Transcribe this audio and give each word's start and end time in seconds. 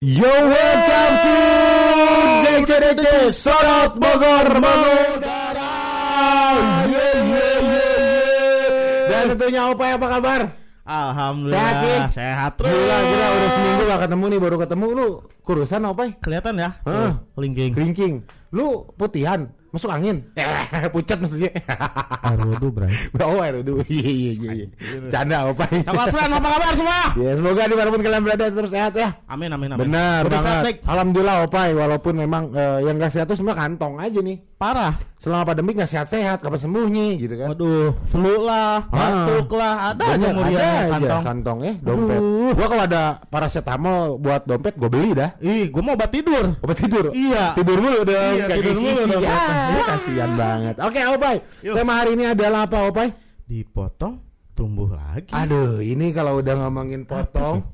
Yo 0.00 0.24
welcome 0.24 1.14
to 1.20 1.36
DCDC 2.64 3.36
Sorot 3.36 4.00
Bogor 4.00 4.48
mengudara. 4.56 5.72
Ye 6.88 7.08
ye 7.20 7.20
ye 7.28 7.48
ye. 7.68 7.88
Dan 9.12 9.36
tentunya 9.36 9.68
Opa 9.68 10.00
apa 10.00 10.06
kabar? 10.08 10.56
Alhamdulillah 10.88 11.84
Sehat, 11.84 12.16
sehat 12.16 12.52
terus. 12.56 12.72
Gila 12.72 12.96
gila 12.96 13.26
udah 13.28 13.50
seminggu 13.52 13.82
gak 13.92 14.00
ketemu 14.08 14.24
nih 14.24 14.40
baru 14.40 14.56
ketemu 14.56 14.86
lu 14.88 15.08
kurusan 15.44 15.84
Opa? 15.84 16.08
Kelihatan 16.16 16.56
ya? 16.56 16.80
Heeh. 16.80 17.12
Kelingking. 17.36 17.70
Kelingking. 17.76 18.14
Lu 18.56 18.88
putihan, 18.96 19.52
masuk 19.70 19.90
angin. 19.90 20.26
Eh, 20.34 20.46
pucat 20.94 21.18
maksudnya. 21.22 21.50
Air 22.26 22.40
wudhu, 22.42 22.68
Bray. 22.74 22.90
oh, 23.22 23.38
air 23.38 23.62
dulu. 23.62 23.82
Iya 23.86 24.10
iya 24.10 24.32
iya. 24.34 24.50
iya. 24.66 24.66
Canda 25.10 25.46
Opa. 25.46 25.66
Sahabat 25.70 26.06
friend, 26.10 26.32
apa 26.34 26.48
kabar 26.50 26.74
semua? 26.74 27.00
Ya 27.14 27.30
semoga 27.38 27.62
di 27.70 27.76
mana 27.78 27.88
pun 27.94 28.02
kalian 28.02 28.22
berada 28.26 28.44
terus 28.50 28.70
sehat 28.70 28.92
ya. 28.98 29.08
Amin, 29.30 29.50
amin, 29.54 29.74
amin. 29.74 29.80
Benar 29.86 30.22
banget. 30.26 30.82
Alhamdulillah 30.82 31.36
Opai 31.46 31.70
walaupun 31.72 32.14
memang 32.18 32.50
eh, 32.52 32.90
yang 32.90 32.98
gak 32.98 33.14
sehat 33.14 33.26
tuh 33.30 33.38
semua 33.38 33.54
kantong 33.54 33.96
aja 34.02 34.18
nih. 34.18 34.49
Parah. 34.60 34.92
Selama 35.16 35.48
pandemi 35.48 35.72
gak 35.72 35.88
sehat-sehat, 35.88 36.44
kapan 36.44 36.60
sembuhnya 36.60 37.16
gitu 37.16 37.32
kan. 37.32 37.52
Waduh, 37.52 37.96
flu 38.04 38.44
lah, 38.44 38.84
Ah. 38.88 39.24
batuk 39.24 39.56
lah, 39.56 39.74
ada 39.92 40.04
aja 40.12 40.28
muriannya 40.32 40.60
ada 40.60 40.80
aja 40.80 40.92
kantong. 40.92 41.22
kantong 41.24 41.58
eh 41.64 41.74
dompet. 41.80 42.20
Aduh. 42.20 42.52
Gua 42.52 42.66
kalau 42.68 42.84
ada 42.84 43.02
paracetamol 43.28 44.00
buat 44.16 44.44
dompet 44.44 44.76
gue 44.76 44.88
beli 44.92 45.16
dah. 45.16 45.32
Ih, 45.40 45.72
gua 45.72 45.80
mau 45.80 45.92
obat 45.96 46.12
tidur. 46.12 46.60
Obat 46.60 46.76
tidur. 46.76 47.08
Iya. 47.16 47.56
Tidur 47.56 47.80
mulu 47.80 48.00
dong. 48.04 48.32
Iya, 48.36 48.46
tidur 48.52 48.76
mulu 48.76 49.00
sisi. 49.00 49.12
dong. 49.12 49.22
Ya, 49.24 49.80
kasihan 49.88 50.30
banget. 50.36 50.74
Oke, 50.76 51.00
Opai. 51.08 51.36
Yuk. 51.64 51.74
Tema 51.80 51.92
hari 51.96 52.10
ini 52.20 52.24
adalah 52.28 52.60
apa, 52.68 52.78
Opai? 52.84 53.08
Dipotong, 53.44 54.20
tumbuh 54.52 54.92
lagi. 54.92 55.32
Aduh, 55.32 55.80
ini 55.80 56.12
kalau 56.12 56.36
udah 56.36 56.54
ngomongin 56.60 57.08
potong 57.08 57.64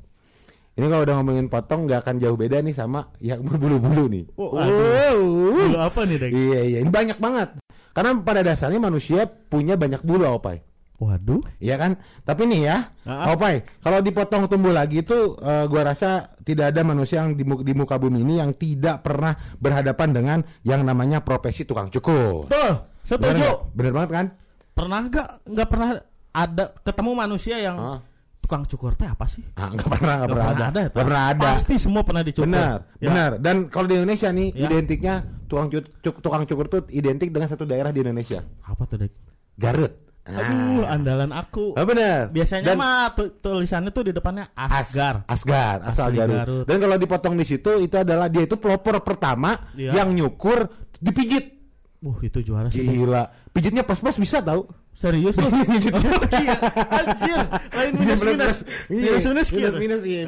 ini 0.77 0.85
kalau 0.85 1.03
udah 1.03 1.15
ngomongin 1.17 1.47
potong 1.47 1.83
nggak 1.83 1.99
akan 1.99 2.15
jauh 2.17 2.33
beda 2.33 2.61
nih 2.61 2.71
sama 2.71 3.09
yang 3.17 3.41
berbulu-bulu 3.41 4.05
nih. 4.07 4.23
Oh, 4.33 4.53
aduh. 4.53 5.67
Bulu 5.67 5.77
apa 5.77 6.01
nih, 6.03 6.17
Dek? 6.17 6.29
Iya 6.29 6.59
iya, 6.63 6.77
ini 6.79 6.89
banyak 6.89 7.17
banget. 7.17 7.57
Karena 7.91 8.13
pada 8.21 8.41
dasarnya 8.41 8.77
manusia 8.77 9.25
punya 9.25 9.73
banyak 9.73 9.99
bulu, 9.99 10.29
Opai. 10.29 10.61
Waduh. 10.97 11.41
Iya 11.57 11.77
kan? 11.77 11.91
Tapi 12.21 12.45
nih 12.45 12.61
ya, 12.63 12.77
Ah. 13.03 13.29
Opai, 13.29 13.61
kalau 13.79 14.01
dipotong 14.01 14.45
tumbuh 14.45 14.69
lagi 14.69 15.01
itu 15.01 15.13
eh, 15.35 15.65
gua 15.65 15.81
rasa 15.83 16.33
tidak 16.41 16.73
ada 16.73 16.81
manusia 16.81 17.21
yang 17.21 17.33
di, 17.33 17.41
mu- 17.41 17.61
di 17.61 17.73
muka 17.73 17.97
bumi 17.97 18.21
ini 18.21 18.37
yang 18.37 18.53
tidak 18.53 19.01
pernah 19.01 19.33
berhadapan 19.57 20.09
dengan 20.09 20.37
yang 20.61 20.81
namanya 20.81 21.21
profesi 21.21 21.65
tukang 21.65 21.89
cukur. 21.89 22.45
Tuh, 22.45 22.73
Bener, 22.73 23.01
setuju. 23.01 23.33
nggak? 23.35 23.57
Bener 23.73 23.91
banget 23.93 24.09
kan? 24.09 24.25
Pernah 24.73 24.99
nggak 25.05 25.27
nggak 25.47 25.67
pernah 25.67 25.89
ada 26.31 26.65
ketemu 26.81 27.11
manusia 27.13 27.55
yang 27.57 27.77
Ah. 27.77 27.99
Tukang 28.47 28.63
cukur 28.63 28.95
teh 28.95 29.03
apa 29.03 29.27
sih? 29.27 29.43
Ah, 29.59 29.67
nggak 29.67 29.83
pernah, 29.91 30.15
nggak 30.23 30.23
Nggak 30.23 30.31
pernah 30.31 30.47
ada, 30.47 30.63
ya, 30.63 30.87
nggak 30.87 30.95
pernah 31.03 31.23
ada. 31.27 31.47
Pasti 31.51 31.75
semua 31.75 32.01
pernah 32.01 32.23
dicukur. 32.23 32.47
Benar, 32.47 32.75
Ya. 32.95 33.07
benar. 33.11 33.31
Dan 33.43 33.55
kalau 33.67 33.85
di 33.85 33.95
Indonesia 33.99 34.29
nih, 34.31 34.47
Ya. 34.55 34.71
identiknya 34.71 35.15
tukang 35.45 35.67
cu- 35.67 35.91
cu- 35.99 36.19
tukang 36.23 36.47
cukur 36.47 36.65
tuh 36.65 36.81
identik 36.87 37.27
dengan 37.27 37.51
satu 37.51 37.67
daerah 37.67 37.91
di 37.91 37.99
Indonesia, 37.99 38.39
Apa 38.63 38.87
tuh, 38.87 39.03
Dek? 39.03 39.11
Garut. 39.53 39.91
Aduh, 40.23 40.83
andalan 40.83 41.31
aku. 41.31 41.75
Ah, 41.75 41.83
benar. 41.83 42.31
Biasanya 42.31 42.71
Dan- 42.71 42.79
mah 42.79 43.11
tu- 43.11 43.35
tulisannya 43.37 43.91
tuh 43.91 44.03
di 44.03 44.11
depannya 44.11 44.47
As- 44.53 44.91
Asgar. 44.91 45.23
Asgar, 45.23 45.83
asal 45.83 46.11
Asli 46.11 46.19
Garut. 46.19 46.35
Garut. 46.37 46.65
Dan 46.67 46.77
kalau 46.79 46.95
dipotong 46.95 47.35
di 47.35 47.43
situ 47.43 47.71
itu 47.77 47.95
adalah 47.95 48.27
dia 48.27 48.43
itu 48.43 48.55
pelopor 48.55 49.03
pertama 49.03 49.55
Iya. 49.71 49.91
yang 49.93 50.11
nyukur 50.11 50.67
dipijit. 50.99 51.51
Wah, 51.99 52.15
itu 52.21 52.39
juara 52.41 52.67
sih. 52.67 52.83
Gila, 52.83 53.23
pijitnya 53.51 53.83
pas-pas 53.83 54.15
bisa 54.15 54.39
tahu. 54.39 54.67
Serius? 54.97 55.37
Pijit. 55.37 55.93
Iya, 56.37 56.57
Anjir, 56.89 57.39
lain 57.69 57.91
minus 57.95 58.21
minus. 58.21 58.57
Iya, 58.89 59.11
Minus 59.13 59.25
minus 59.29 59.47
gitu. 59.53 59.77
iya 60.03 60.21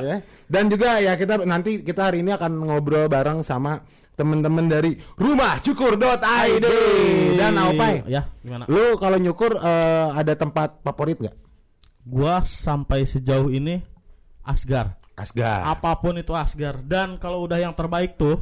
ya. 0.00 0.16
Dan 0.52 0.72
juga 0.72 0.96
ya 0.98 1.12
kita 1.12 1.44
nanti 1.44 1.84
kita 1.84 2.08
hari 2.08 2.24
ini 2.24 2.32
akan 2.32 2.64
ngobrol 2.64 3.04
bareng 3.06 3.44
sama 3.44 3.84
teman-teman 4.16 4.64
dari 4.66 4.96
rumahcukur.id 5.14 6.64
dan 7.36 7.52
Aupai. 7.54 8.00
Ya, 8.08 8.26
gimana? 8.40 8.64
Lu 8.64 8.96
kalau 8.96 9.20
nyukur 9.20 9.54
eh, 9.54 10.08
ada 10.10 10.32
tempat 10.32 10.80
favorit 10.80 11.20
nggak? 11.20 11.36
Gua 12.02 12.40
sampai 12.42 13.04
sejauh 13.04 13.52
ini 13.52 13.84
Asgar. 14.40 14.96
Asgar. 15.14 15.68
Apa 15.68 16.00
pun 16.00 16.16
itu 16.16 16.32
Asgar. 16.32 16.80
Dan 16.80 17.20
kalau 17.20 17.44
udah 17.44 17.60
yang 17.60 17.76
terbaik 17.76 18.16
tuh 18.16 18.40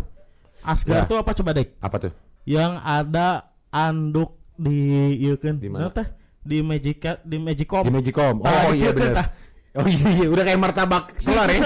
Asgar 0.62 1.02
Ya. 1.02 1.10
tuh 1.10 1.18
apa 1.18 1.34
coba, 1.34 1.50
Dek? 1.52 1.74
Apa 1.82 1.98
tuh? 1.98 2.12
yang 2.46 2.78
ada 2.78 3.50
anduk 3.74 4.35
di 4.56 4.76
ieu 5.20 5.36
keun. 5.36 5.56
Di 5.56 5.68
mana? 5.68 5.88
Teh? 5.90 6.06
Di 6.40 6.62
Magic 6.62 7.02
di 7.22 7.36
Magicom. 7.36 7.82
Di 7.82 7.92
Magicom. 7.92 8.36
Oh 8.40 8.46
Tah, 8.46 8.70
iya 8.72 8.90
benar. 8.90 9.14
tah. 9.14 9.28
Oh 9.76 9.84
iya, 9.84 10.08
iya 10.08 10.26
udah 10.32 10.40
kayak 10.40 10.56
martabak 10.56 11.04
telur 11.20 11.44
ya. 11.52 11.60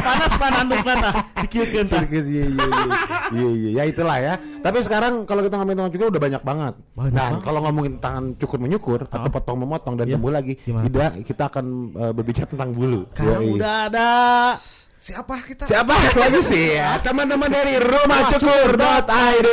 Panas 0.00 0.32
pan 0.40 0.54
andukna 0.56 0.94
tah. 0.96 1.12
Dikieukeun 1.44 1.84
tah. 1.84 2.00
Sirkus 2.00 2.24
iya 2.24 2.44
iya 2.48 2.64
iya. 2.64 2.88
iya 3.28 3.48
iya 3.52 3.70
ya 3.76 3.82
itulah 3.84 4.16
ya. 4.16 4.34
Tapi 4.64 4.80
sekarang 4.80 5.28
kalau 5.28 5.44
kita 5.44 5.60
ngomongin 5.60 5.76
tukang 5.76 5.92
cukur 5.92 6.08
udah 6.08 6.22
banyak 6.24 6.40
banget. 6.40 6.74
Banyak 6.96 7.12
nah, 7.12 7.20
banget. 7.28 7.40
kalau 7.44 7.60
ngomongin 7.60 7.94
tangan 8.00 8.24
cukur 8.40 8.58
menyukur 8.58 9.00
atau 9.04 9.28
Ah. 9.28 9.28
potong 9.28 9.60
memotong 9.60 9.94
dan 9.94 10.08
Iya. 10.08 10.16
tumbuh 10.16 10.32
lagi, 10.32 10.56
Gimana? 10.56 10.84
tidak 10.88 11.10
kita 11.28 11.42
akan 11.52 11.64
eh, 11.92 12.12
berbicara 12.16 12.48
tentang 12.48 12.70
bulu. 12.72 13.00
Yoi. 13.20 13.52
udah 13.60 13.74
ada 13.92 14.08
Siapa 15.00 15.32
kita? 15.40 15.64
Siapa 15.64 15.96
lagi 16.12 16.44
sih 16.44 16.76
ya? 16.76 17.00
Teman-teman 17.00 17.48
dari 17.48 17.80
rumahcukur.id. 17.80 19.48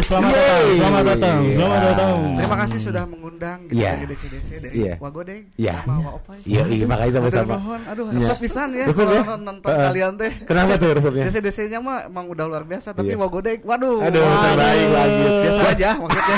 Selamat 0.00 0.28
Yeay. 0.28 0.36
datang, 0.36 0.76
selamat 0.76 1.04
datang, 1.06 1.40
selamat 1.50 1.80
datang. 1.82 2.16
Terima 2.36 2.56
kasih 2.58 2.78
sudah 2.80 3.04
mengundang 3.06 3.58
di 3.64 3.80
Iya. 3.80 3.92
DC-DC 4.02 4.48
dari 4.60 4.74
Iya. 4.76 4.94
Wagodeng 4.98 5.42
Iya. 5.56 5.74
sama 5.80 5.94
Wa 5.98 6.10
Opai. 6.12 6.38
Iya, 6.44 6.62
iya 6.68 6.84
makanya 6.84 7.08
Aduh, 7.08 7.16
sama-sama. 7.22 7.54
nuhun. 7.56 7.80
aduh, 7.82 8.04
Iya. 8.04 8.18
resep 8.20 8.38
pisan 8.38 8.68
ya 8.70 8.84
Resep 8.84 9.06
ya? 9.08 9.22
kalau 9.22 9.40
nonton 9.40 9.70
kalian 9.72 10.12
teh. 10.14 10.32
Kenapa 10.44 10.72
tuh 10.76 10.88
resepnya? 10.92 11.24
DC-DC-nya 11.26 11.78
mah 11.80 11.98
emang 12.04 12.26
udah 12.28 12.44
luar 12.44 12.64
biasa, 12.68 12.88
tapi 12.92 13.08
Iya. 13.08 13.18
Wagodeng, 13.18 13.60
waduh. 13.64 13.98
Aduh, 14.04 14.20
terbaik 14.20 14.88
lagi. 14.90 15.24
Biasa 15.40 15.62
aja 15.66 15.88
maksudnya. 15.96 16.36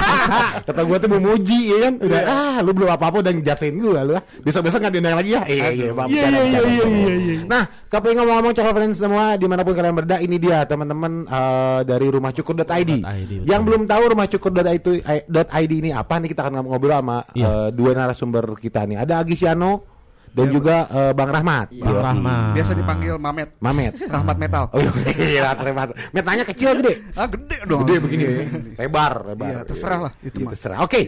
Kata 0.66 0.80
gua 0.82 0.96
tuh 0.96 1.10
memuji 1.10 1.60
ya 1.68 1.78
kan. 1.82 1.94
Udah 2.00 2.20
ah 2.24 2.56
lu 2.60 2.70
belum 2.72 2.90
apa-apa 2.90 3.16
udah 3.20 3.32
ngejatuhin 3.34 3.76
gua 3.76 4.00
lu 4.00 4.12
ah. 4.16 4.22
Besok-besok 4.40 4.80
nggak 4.80 4.92
diundang 4.94 5.16
lagi 5.20 5.30
ya. 5.36 5.42
Iya 5.44 5.68
iya 5.68 5.86
Iya, 5.92 6.26
iya, 6.48 6.60
iya. 6.64 6.84
Iya, 7.12 7.34
iya. 7.34 7.44
Nah, 7.44 7.62
tapi 7.86 8.12
ngomong-ngomong 8.12 8.52
coklat 8.52 8.74
friends 8.74 8.96
semua 8.96 9.34
di 9.34 9.46
mana 9.46 9.60
pun 9.60 9.72
kalian 9.72 9.92
berada 9.92 10.16
ini 10.16 10.36
dia 10.36 10.62
teman-teman 10.62 11.24
eh, 11.24 11.80
dari 11.84 12.06
rumahcukur.id. 12.06 12.66
Rumahcukur.id, 12.66 13.30
betul. 13.32 13.44
Yang 13.44 13.62
belum 13.64 13.82
tahu 13.84 14.02
rumahcukur.id 14.08 14.86
eh, 15.02 15.20
.id 15.60 15.72
ini 15.72 15.90
apa 15.90 16.14
nih 16.16 16.28
kita 16.28 16.40
akan 16.44 16.64
ngobrol 16.64 16.92
sama 16.92 17.18
Iya. 17.32 17.46
eh, 17.46 17.68
dua 17.70 17.90
narasumber 17.92 18.44
kita 18.54 18.84
nih. 18.84 18.96
Ada 18.98 19.20
Agisiano 19.20 19.82
dan 20.30 20.46
juga 20.46 20.86
eh, 20.86 21.10
Bang 21.10 21.26
Rahmat. 21.28 21.74
Bang 21.74 21.90
Yoi. 21.90 22.02
Rahmat. 22.06 22.52
Biasa 22.54 22.72
dipanggil 22.72 23.14
Mamet. 23.18 23.48
Mamet. 23.58 23.94
Rahmat 24.06 24.36
Metal. 24.38 24.64
Oh 24.70 24.78
iya, 25.18 25.50
Rahmat. 25.52 25.88
Metanya 26.10 26.44
kecil 26.44 26.78
gede. 26.78 27.02
Ah, 27.12 27.26
gede 27.26 27.58
dong. 27.64 27.82
Gede 27.82 27.94
begini 27.98 28.22
ya. 28.24 28.32
Lebar, 28.78 29.26
lebar. 29.26 29.48
Iya, 29.50 29.58
terserah 29.66 29.98
lah, 30.06 30.12
itu 30.22 30.38
Iya, 30.38 30.44
mah. 30.46 30.50
terserah. 30.54 30.78
Oke. 30.80 31.00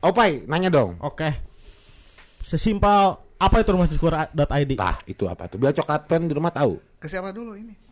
Opai, 0.00 0.44
nanya 0.44 0.68
dong. 0.68 0.96
Oke. 1.00 1.28
Sesimpel 2.40 3.16
apa 3.40 3.56
itu 3.64 3.70
rumahcukur.id? 3.72 4.72
Tah, 4.76 5.00
itu 5.08 5.24
apa 5.24 5.48
tuh? 5.48 5.56
Biar 5.56 5.72
coklat 5.72 6.04
pen 6.04 6.28
di 6.28 6.34
rumah 6.36 6.52
tahu. 6.52 6.76
Ke 7.00 7.08
siapa 7.08 7.32
dulu 7.32 7.56
ini? 7.56 7.89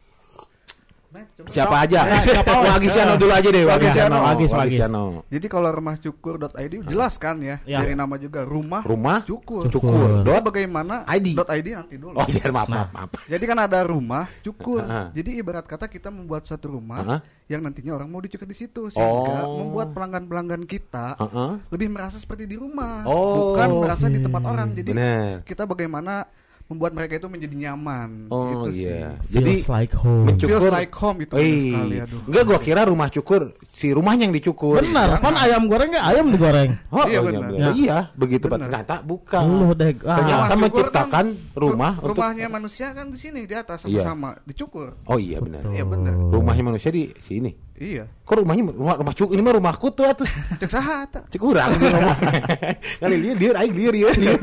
Nah. 1.08 1.24
Siapa 1.48 1.88
aja? 1.88 2.04
Ya, 2.04 2.20
siapa, 2.20 2.52
Wah, 2.52 2.68
Wak? 2.68 2.84
Agisiano 2.84 3.16
dulu 3.16 3.32
aja 3.32 3.48
deh, 3.48 3.64
Agisiano, 3.64 3.80
Agisiano. 3.80 4.18
Agis, 4.28 4.50
Agis. 4.52 4.60
Agisiano. 4.76 5.04
Jadi 5.32 5.46
kalau 5.48 5.68
rumahcukur.id 5.72 6.74
jelas 6.84 7.16
kan 7.16 7.40
ya, 7.40 7.56
Ya. 7.64 7.80
dari 7.80 7.96
nama 7.96 8.20
juga 8.20 8.44
rumah, 8.44 8.84
Rumah 8.84 9.24
cukur. 9.24 9.72
cukur. 9.72 10.20
Dot. 10.20 10.44
bagaimana 10.44 11.08
ID. 11.08 11.32
dot 11.32 11.48
ID 11.48 11.72
nanti 11.72 11.96
dulu. 11.96 12.12
Oh 12.12 12.28
iya, 12.28 12.52
maaf, 12.52 12.68
Nah. 12.68 12.84
maaf, 12.84 12.88
maaf. 12.92 13.10
Jadi 13.24 13.44
kan 13.44 13.58
ada 13.58 13.80
rumah 13.82 14.28
cukur. 14.44 14.84
Jadi 15.10 15.30
ibarat 15.34 15.64
kata 15.64 15.88
kita 15.88 16.12
membuat 16.12 16.44
satu 16.44 16.76
rumah 16.76 17.24
yang 17.48 17.64
nantinya 17.64 17.96
orang 17.96 18.12
mau 18.12 18.20
dicukur 18.20 18.44
di 18.44 18.52
situ 18.52 18.92
sehingga 18.92 19.48
Oh. 19.48 19.64
membuat 19.64 19.96
pelanggan-pelanggan 19.96 20.68
kita 20.68 21.16
Heeh. 21.16 21.52
lebih 21.72 21.88
merasa 21.88 22.20
seperti 22.20 22.44
di 22.44 22.60
rumah, 22.60 23.08
Oh, 23.08 23.56
bukan 23.56 23.68
merasa 23.80 24.12
di 24.12 24.20
tempat 24.20 24.44
orang. 24.44 24.76
Jadi 24.76 24.92
Bener. 24.92 25.40
kita 25.42 25.64
bagaimana 25.64 26.28
membuat 26.68 26.92
mereka 26.92 27.16
itu 27.16 27.26
menjadi 27.26 27.56
nyaman. 27.58 28.28
Oh 28.28 28.68
gitu 28.68 28.84
iya. 28.84 29.16
sih. 29.18 29.40
Jadi 29.40 29.52
Feels 29.58 29.72
like 29.72 29.94
home. 29.96 30.24
mencukur 30.28 30.60
Feels 30.60 30.68
like 30.70 30.92
home 30.92 31.18
itu 31.18 31.32
sekali, 31.32 31.96
aduh. 31.98 32.20
Enggak 32.28 32.42
gua 32.44 32.58
kira 32.60 32.80
rumah 32.84 33.08
cukur 33.08 33.42
si 33.72 33.88
rumahnya 33.88 34.28
yang 34.28 34.36
dicukur. 34.36 34.76
Benar, 34.78 35.16
pan 35.16 35.32
ayam 35.34 35.64
goreng 35.64 35.88
nggak 35.88 36.06
ayam 36.06 36.28
digoreng. 36.28 36.70
Oh, 36.92 37.00
Iya, 37.00 37.00
oh, 37.00 37.08
iya, 37.08 37.20
benar. 37.24 37.40
benar. 37.48 37.58
Ya. 37.58 37.68
Iya, 37.72 37.98
begitu 38.14 38.44
Pak. 38.44 38.52
Benar. 38.52 38.68
Ternyata 38.68 38.94
bukan. 39.00 39.42
Lu 39.42 39.72
deh. 39.72 39.92
Ah. 40.04 40.16
Ternyata 40.20 40.54
menciptakan 40.54 41.08
kan, 41.08 41.26
rumah 41.56 41.92
ru- 41.96 42.02
untuk 42.04 42.20
rumahnya 42.20 42.46
manusia 42.46 42.86
kan 42.92 43.06
di 43.08 43.18
sini 43.18 43.40
di 43.42 43.54
atas 43.56 43.78
Iya. 43.82 44.04
sama-sama 44.04 44.36
dicukur. 44.44 44.88
Oh 45.08 45.16
iya 45.16 45.40
benar. 45.40 45.64
Iya, 45.72 45.82
benar. 45.82 46.14
Rumahnya 46.20 46.64
manusia 46.66 46.92
di 46.92 47.08
sini. 47.24 47.48
Iya. 47.80 48.04
Kok 48.26 48.44
rumahnya 48.44 48.68
rumah, 48.68 48.98
rumah 48.98 49.14
cukur 49.16 49.32
ini 49.32 49.40
mah 49.40 49.54
rumahku 49.56 49.88
tuh 49.88 50.04
atuh. 50.04 50.28
Cek 50.60 50.68
saha? 50.68 51.08
Cek 51.08 51.40
urang. 51.40 51.72
Kali 53.00 53.16
dia 53.24 53.32
dia 53.34 53.50
aing 53.56 53.72
dia 53.72 53.88
dia. 53.88 54.08
dia. 54.12 54.34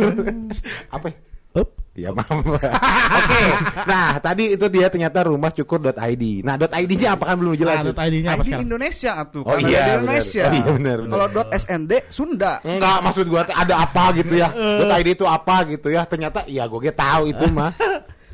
Apa? 0.96 1.14
Up. 1.56 1.70
Ya 1.96 2.12
maaf. 2.12 2.44
Oke. 3.24 3.44
Nah, 3.88 4.20
tadi 4.20 4.60
itu 4.60 4.68
dia 4.68 4.92
ternyata 4.92 5.24
rumahcukur.id. 5.24 6.24
Nah, 6.44 6.60
.id-nya 6.60 7.16
apa 7.16 7.24
kan 7.32 7.36
belum 7.40 7.56
jelas. 7.56 7.80
Nah, 7.80 7.84
tuh. 7.88 7.96
ID-nya 7.96 8.30
apa 8.36 8.44
ID 8.44 8.48
sekarang? 8.52 8.66
Indonesia 8.68 9.12
atuh. 9.16 9.44
Oh 9.48 9.58
iya. 9.64 9.80
Indonesia. 9.96 10.44
Oh 10.44 10.52
iya, 10.52 10.70
benar, 10.76 10.98
benar. 11.08 11.12
Kalau 11.16 11.28
dot 11.32 11.48
.snd 11.56 11.92
Sunda. 12.12 12.54
Enggak, 12.68 13.00
maksud 13.00 13.26
gua 13.32 13.48
ada 13.48 13.76
apa 13.80 14.04
gitu 14.20 14.36
ya. 14.36 14.52
.id 15.00 15.08
itu 15.08 15.24
apa 15.24 15.56
gitu 15.72 15.88
ya. 15.88 16.04
Ternyata 16.04 16.44
ya 16.52 16.68
gua 16.68 16.84
ge 16.84 16.92
tahu 16.92 17.32
itu 17.32 17.48
mah. 17.48 17.72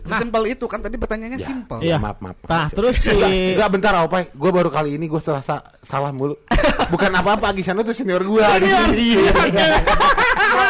Sesimpel 0.01 0.57
itu 0.57 0.65
kan 0.65 0.81
tadi 0.81 0.97
pertanyaannya 0.97 1.37
Ya. 1.37 1.45
simpel. 1.45 1.77
Iya. 1.77 2.01
Maaf, 2.01 2.17
maaf. 2.17 2.41
Nah, 2.49 2.65
terus 2.73 2.97
si 2.97 3.13
Enggak, 3.13 3.69
bentar 3.69 3.93
Opai. 4.01 4.33
Gue 4.33 4.49
baru 4.49 4.73
kali 4.73 4.97
ini 4.97 5.05
gue 5.05 5.21
salah 5.21 5.45
salah 5.85 6.09
mulu. 6.09 6.33
Bukan 6.93 7.13
apa-apa, 7.13 7.53
Gisan 7.53 7.77
itu 7.77 7.93
senior 7.93 8.25
gue. 8.25 8.41
Iya. 8.41 9.29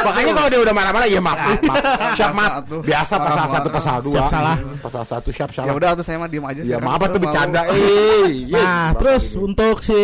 Makanya 0.02 0.32
kalau 0.34 0.50
dia 0.50 0.60
udah 0.60 0.74
marah-marah 0.74 1.08
ya 1.08 1.20
maaf, 1.20 1.38
maaf, 1.38 1.60
maaf. 1.62 2.14
Siap 2.14 2.32
tuh. 2.66 2.82
Biasa 2.82 3.14
pasal 3.18 3.46
satu, 3.48 3.68
pasal 3.70 3.96
dua. 4.02 4.14
Siap 4.14 4.28
salah. 4.28 4.58
Pasal 4.80 5.04
satu 5.04 5.30
siap 5.30 5.50
Ya 5.50 5.56
salah. 5.58 5.74
udah 5.74 5.90
tuh 5.94 6.04
saya 6.04 6.18
mah 6.18 6.28
diem 6.28 6.44
aja. 6.44 6.62
Ya 6.64 6.78
maaf 6.78 7.02
tuh 7.06 7.20
bercanda. 7.20 7.62
Eh. 7.70 8.48
Nah, 8.48 8.96
terus 8.96 9.36
untuk 9.36 9.80
si 9.80 10.00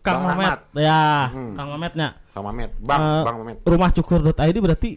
Kang 0.00 0.20
Mamet. 0.22 0.60
Ya, 0.76 1.28
Hmm. 1.28 1.54
Kang 1.54 1.68
Mametnya. 1.70 2.08
Kang 2.30 2.44
Mamet, 2.44 2.70
Bang, 2.78 3.00
Eh, 3.00 3.22
Bang 3.22 3.36
Mamet. 3.40 3.56
Rumah 3.62 3.90
cukur.id 3.90 4.56
berarti 4.58 4.90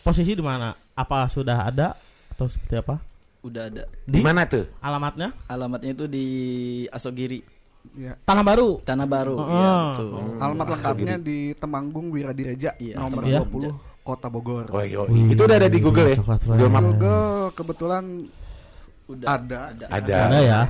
posisi 0.00 0.32
di 0.32 0.42
mana? 0.42 0.74
Apa 0.92 1.24
sudah 1.26 1.64
ada 1.64 1.94
atau 2.28 2.44
seperti 2.44 2.76
apa? 2.76 3.00
Udah 3.40 3.62
ada. 3.66 3.88
Di 4.04 4.16
Di 4.16 4.20
mana 4.20 4.44
tuh? 4.44 4.68
alamatnya 4.78 5.32
Alamatnya 5.46 5.90
itu 5.94 6.04
di 6.04 6.26
Asogiri, 6.86 7.40
Iya. 7.90 8.12
Tanah 8.22 8.44
Baru. 8.44 8.78
Tanah 8.80 9.04
Baru. 9.04 9.34
Oh. 9.34 9.46
Iya, 9.46 9.72
betul. 9.90 10.08
Alamat 10.38 10.66
lengkapnya 10.72 11.16
di 11.18 11.38
Temanggung 11.54 12.06
Wiradireja 12.08 12.70
Iya. 12.76 12.96
nomor 12.96 13.22
Iya. 13.24 13.40
20 13.42 13.72
Kota 14.00 14.26
Bogor. 14.26 14.66
Oh, 14.68 14.80
iya, 14.80 15.04
iya. 15.06 15.26
Itu 15.28 15.42
udah 15.42 15.56
ada 15.56 15.68
di 15.68 15.78
Google 15.78 16.08
ya? 16.08 16.16
Google 16.18 16.70
Map. 16.70 16.82
Google 16.86 17.24
kebetulan 17.52 18.04
Udah 19.06 19.26
ada. 19.26 19.58
Ada. 19.90 20.16
Ada 20.22 20.38
ya. 20.40 20.60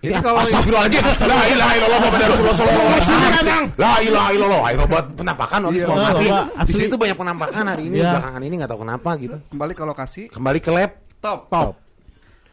Ini 0.00 0.16
kalau- 0.16 0.40
Astagfirullahaladzim 0.40 1.04
La 1.22 1.44
ilaha 1.44 1.72
illallah 1.76 1.98
Muhammad 1.98 2.20
Rasulullah 2.28 2.56
sallallahu 2.56 2.88
alaihi 2.88 3.02
wasallam. 3.04 3.62
La 3.76 3.92
ilaha 4.00 4.28
illallah 4.32 4.60
Ayo 4.64 4.84
buat 4.86 5.06
penampakan 5.12 5.58
Wakis 5.68 5.76
Iya. 5.76 5.88
mau 5.88 5.96
Iya, 5.96 6.08
mati 6.08 6.28
Di 6.64 6.72
situ 6.72 6.94
banyak 6.96 7.16
penampakan 7.16 7.64
hari 7.66 7.82
ini 7.88 7.96
Iya. 8.00 8.10
Belakangan 8.16 8.42
ini 8.42 8.54
gak 8.56 8.70
tahu 8.72 8.80
kenapa 8.80 9.10
gitu 9.16 9.36
Kembali 9.48 9.72
ke 9.72 9.82
lokasi. 9.84 10.22
Kembali 10.28 10.58
ke 10.58 10.70
lab 10.72 10.90
Top. 11.20 11.40
Top 11.52 11.74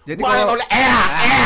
Jadi 0.07 0.21
Wah, 0.23 0.31
kalau 0.31 0.55
oleh- 0.55 0.69
eh, 0.71 0.79
eh, 0.79 1.43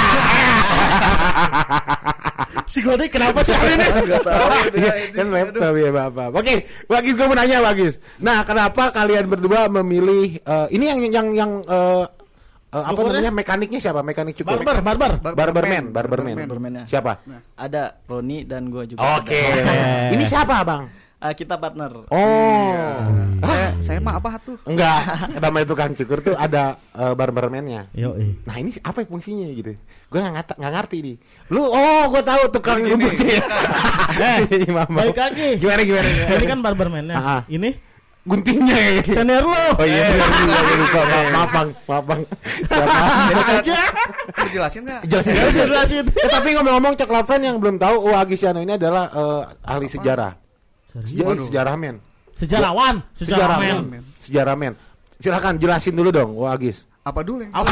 Si 2.71 2.79
Gode 2.79 3.09
kenapa 3.09 3.41
sih 3.41 3.51
hari 3.51 3.73
ini? 3.73 3.83
Tahu, 3.83 4.47
Iya, 4.71 4.71
dia- 4.71 5.11
kan 5.11 5.27
laptop 5.27 5.73
ya 5.75 5.89
bapak. 5.91 6.27
Oke, 6.31 6.53
Bagis 6.85 7.13
gue 7.13 7.25
mau 7.25 7.35
nanya 7.35 7.57
Bagis. 7.59 7.93
Nah, 8.17 8.45
kenapa 8.45 8.91
kalian 8.91 9.25
berdua 9.25 9.67
memilih 9.67 10.37
eh, 10.37 10.67
ini 10.71 10.85
yang 10.85 10.99
yang 11.03 11.27
yang 11.33 11.51
eh, 11.63 12.03
eh, 12.71 12.83
apa 12.85 12.99
namanya 13.01 13.33
mekaniknya 13.33 13.79
siapa? 13.81 13.99
Mekanik 13.99 14.37
cukur. 14.37 14.55
Barber, 14.55 14.77
barber. 14.79 15.11
Bar- 15.17 15.33
Barberman, 15.33 15.89
Barberman. 15.89 15.91
barberman. 15.91 16.35
Barberman-nya. 16.37 16.83
Siapa? 16.85 17.11
Ada 17.57 17.97
Roni 18.05 18.45
dan 18.45 18.69
gua 18.69 18.85
juga. 18.85 19.03
Oke. 19.17 19.41
Ini 20.11 20.23
siapa, 20.23 20.61
Bang? 20.61 20.87
Ah, 21.17 21.33
kita 21.33 21.53
partner. 21.53 22.07
Oh. 22.09 22.73
saya, 23.41 23.50
saya 23.91 23.99
mah 23.99 24.15
apa 24.15 24.39
tuh? 24.39 24.55
Enggak, 24.63 24.99
nama 25.35 25.57
tukang 25.61 25.91
cukur 25.91 26.23
tuh 26.23 26.31
ada 26.33 26.63
uh, 26.95 27.11
barberman-nya. 27.11 27.91
Yo, 27.91 28.15
Nah 28.47 28.55
ini 28.55 28.71
apa 28.79 29.03
fungsinya 29.03 29.51
gitu? 29.51 29.75
Gue 30.07 30.19
nggak 30.19 30.33
ngat- 30.33 30.55
nggak 30.55 30.73
ngerti 30.73 30.97
nih. 31.03 31.15
Lu 31.51 31.59
oh 31.61 32.03
gue 32.07 32.23
tahu 32.23 32.41
tukang 32.49 32.79
rumputnya. 32.79 33.43
Eh, 34.11 34.67
Maaf, 34.67 34.91
maaf. 34.91 35.07
balik 35.07 35.17
lagi. 35.17 35.49
Gimana 35.55 35.81
gimana? 35.81 36.07
Ini 36.35 36.45
kan 36.45 36.59
barberman-nya. 36.59 37.15
Ah. 37.15 37.41
Ini 37.47 37.69
guntingnya. 38.21 38.75
ya. 38.75 39.01
senior 39.07 39.43
lo. 39.43 39.63
Oh 39.75 39.87
iya 39.87 40.03
benar 40.11 40.31
juga 40.35 40.59
gue 40.61 40.77
lupa. 40.77 40.99
Maaf, 41.01 41.27
maaf 41.31 41.49
bang, 41.49 41.69
maaf 41.87 42.03
bang. 42.05 42.21
Siapa? 42.69 44.03
Dijelasin 44.45 44.81
nggak? 44.83 45.01
Jelasin 45.07 45.31
Jelasin, 45.31 45.63
jelasin. 45.63 46.03
jelasin. 46.03 46.05
Eh, 46.21 46.29
tapi 46.29 46.49
ngomong-ngomong 46.53 46.93
coklat 46.95 47.25
fan 47.25 47.41
yang 47.41 47.57
belum 47.57 47.75
tahu, 47.75 47.95
oh 47.97 48.15
Agisyano 48.15 48.59
ini 48.59 48.75
adalah 48.75 49.09
eh, 49.09 49.41
ahli 49.65 49.87
sejarah. 49.87 50.31
Sejarah, 50.91 51.35
sejarah 51.47 51.75
men. 51.75 51.97
Sejarawan, 52.41 52.95
sejarawan. 53.13 53.85
men. 54.57 54.73
Silakan 55.21 55.61
jelasin 55.61 55.93
dulu 55.93 56.09
dong, 56.09 56.33
Wah 56.33 56.57
Agis. 56.57 56.89
Apa 57.01 57.21
dulu 57.21 57.41
yang? 57.45 57.53
Apa? 57.53 57.69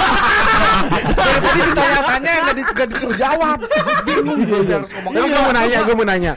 Tadi 1.13 1.59
ditanya-tanya 1.61 2.31
nggak 2.45 2.55
di, 2.55 2.63
nggak 2.65 2.87
disuruh 2.89 3.17
jawab. 3.17 3.57
Bingung 4.01 4.41
gue 4.41 4.57
harus 4.65 4.89
ngomong 4.89 5.11
Gue 5.13 5.21
apa. 5.23 5.37
mau 5.39 5.51
nanya, 5.53 5.79
gue 5.81 5.95
mau 5.95 6.05
nanya. 6.05 6.31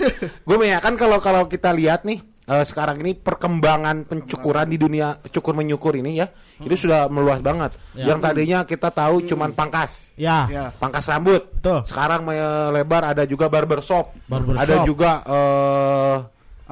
Gue 0.45 0.57
mau 0.57 0.65
nanya 0.65 0.81
kan 0.81 0.95
kalau 0.97 1.17
kalau 1.17 1.43
kita 1.45 1.73
lihat 1.73 2.05
nih 2.05 2.21
eh, 2.43 2.65
sekarang 2.65 3.01
ini 3.01 3.13
perkembangan 3.15 4.05
pencukuran 4.05 4.67
di 4.67 4.77
dunia 4.77 5.17
cukur 5.25 5.53
menyukur 5.53 5.97
ini 5.97 6.21
ya, 6.21 6.29
itu 6.59 6.75
sudah 6.79 7.09
meluas 7.09 7.41
banget. 7.41 7.73
Ya. 7.93 8.13
Yang 8.13 8.19
tadinya 8.23 8.59
kita 8.63 8.89
tahu 8.89 9.25
cuman 9.25 9.53
pangkas, 9.53 10.13
Ya. 10.17 10.45
Ya. 10.49 10.65
pangkas 10.73 11.09
rambut. 11.09 11.49
Betul. 11.55 11.89
Sekarang 11.89 12.25
melebar 12.25 13.09
ada 13.09 13.25
juga 13.25 13.49
barbershop, 13.49 14.13
Barbershop. 14.29 14.61
ada 14.61 14.77
juga 14.85 15.11
eh 15.25 16.17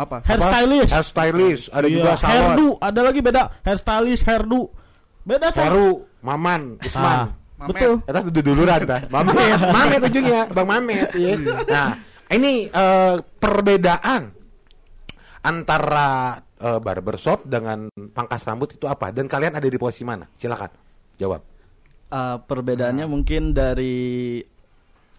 Apa? 0.00 0.17
Hairstylist. 0.25 0.93
hairstylist, 0.97 1.64
ada 1.69 1.85
Iya, 1.85 1.94
juga 1.94 2.11
salon, 2.17 2.32
hairdo, 2.32 2.69
ada 2.81 3.00
lagi 3.05 3.20
beda. 3.20 3.43
Hairstylist, 3.61 4.25
hairdo. 4.25 4.73
Beda 5.20 5.52
kan? 5.52 5.69
Heru, 5.69 6.08
Maman, 6.25 6.81
Ah, 6.81 6.87
Usman. 6.88 7.17
Mamet. 7.61 7.69
betul. 7.69 7.93
Kita 8.08 8.19
tuh 8.25 8.43
duluran 8.43 8.81
ta. 8.88 8.99
Mamet, 9.06 9.37
Mamet 9.76 10.00
ujungnya, 10.08 10.41
Bang 10.49 10.64
Mamet 10.64 11.12
iya. 11.12 11.37
Nah, 11.69 11.88
ini 12.32 12.64
eh, 12.67 13.14
perbedaan 13.37 14.32
antara 15.41 16.37
eh, 16.56 16.81
barbershop 16.81 17.44
dengan 17.44 17.88
pangkas 18.12 18.44
rambut 18.44 18.73
itu 18.73 18.88
apa? 18.88 19.12
Dan 19.12 19.29
kalian 19.29 19.56
ada 19.56 19.69
di 19.69 19.76
posisi 19.76 20.05
mana? 20.05 20.25
Silakan 20.32 20.70
jawab. 21.17 21.44
Ah, 22.08 22.41
perbedaannya 22.41 23.06
mungkin 23.06 23.53
dari 23.53 24.41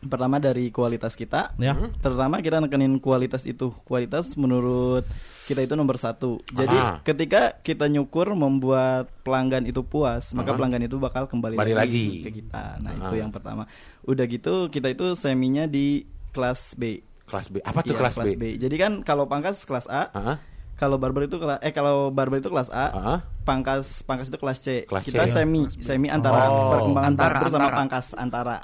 pertama 0.01 0.41
dari 0.41 0.73
kualitas 0.73 1.13
kita. 1.13 1.53
Ya. 1.55 1.77
Terutama 2.01 2.41
kita 2.41 2.57
nekenin 2.57 2.97
kualitas 2.97 3.45
itu. 3.45 3.69
Kualitas 3.85 4.33
menurut 4.33 5.05
kita 5.45 5.61
itu 5.61 5.73
nomor 5.77 5.97
satu. 5.97 6.41
Jadi 6.49 6.73
Aha. 6.73 7.03
ketika 7.05 7.57
kita 7.61 7.85
nyukur 7.85 8.33
membuat 8.33 9.11
pelanggan 9.21 9.67
itu 9.67 9.85
puas, 9.85 10.33
maka 10.33 10.53
Aha. 10.53 10.57
pelanggan 10.57 10.83
itu 10.85 10.97
bakal 10.97 11.29
kembali 11.29 11.57
Balik 11.57 11.77
lagi. 11.77 12.25
ke 12.25 12.31
kita. 12.41 12.81
Nah 12.81 12.91
Aha. 12.97 13.01
itu 13.07 13.15
yang 13.21 13.29
pertama. 13.29 13.69
Udah 14.01 14.25
gitu 14.25 14.67
kita 14.67 14.89
itu 14.89 15.13
seminya 15.13 15.69
di 15.69 16.05
kelas 16.31 16.73
B. 16.73 17.05
Kelas 17.29 17.47
B. 17.47 17.63
Apa 17.63 17.79
tuh 17.79 17.95
Iya, 17.95 17.99
kelas, 18.11 18.15
B? 18.35 18.43
Jadi 18.59 18.75
kan 18.75 18.91
kalau 19.07 19.23
pangkas 19.23 19.63
kelas 19.63 19.87
A, 19.87 20.11
Heeh. 20.11 20.35
Kalau 20.81 20.97
barber 20.97 21.23
itu 21.23 21.37
kelas 21.37 21.61
eh 21.61 21.69
kalau 21.69 22.09
barber 22.09 22.41
itu 22.41 22.49
kelas 22.49 22.67
A, 22.67 22.89
Heeh. 22.89 23.17
pangkas 23.45 24.01
pangkas 24.01 24.27
itu 24.27 24.35
kelas 24.35 24.57
C. 24.57 24.67
Kelas 24.83 25.03
kita 25.05 25.23
C. 25.23 25.31
semi 25.31 25.69
semi 25.77 26.09
antara 26.09 26.49
Oh. 26.49 26.73
perkembangan 26.73 27.09
Antara, 27.13 27.31
barber 27.37 27.47
sama 27.47 27.61
antara. 27.61 27.77
pangkas 27.77 28.05
antara. 28.17 28.55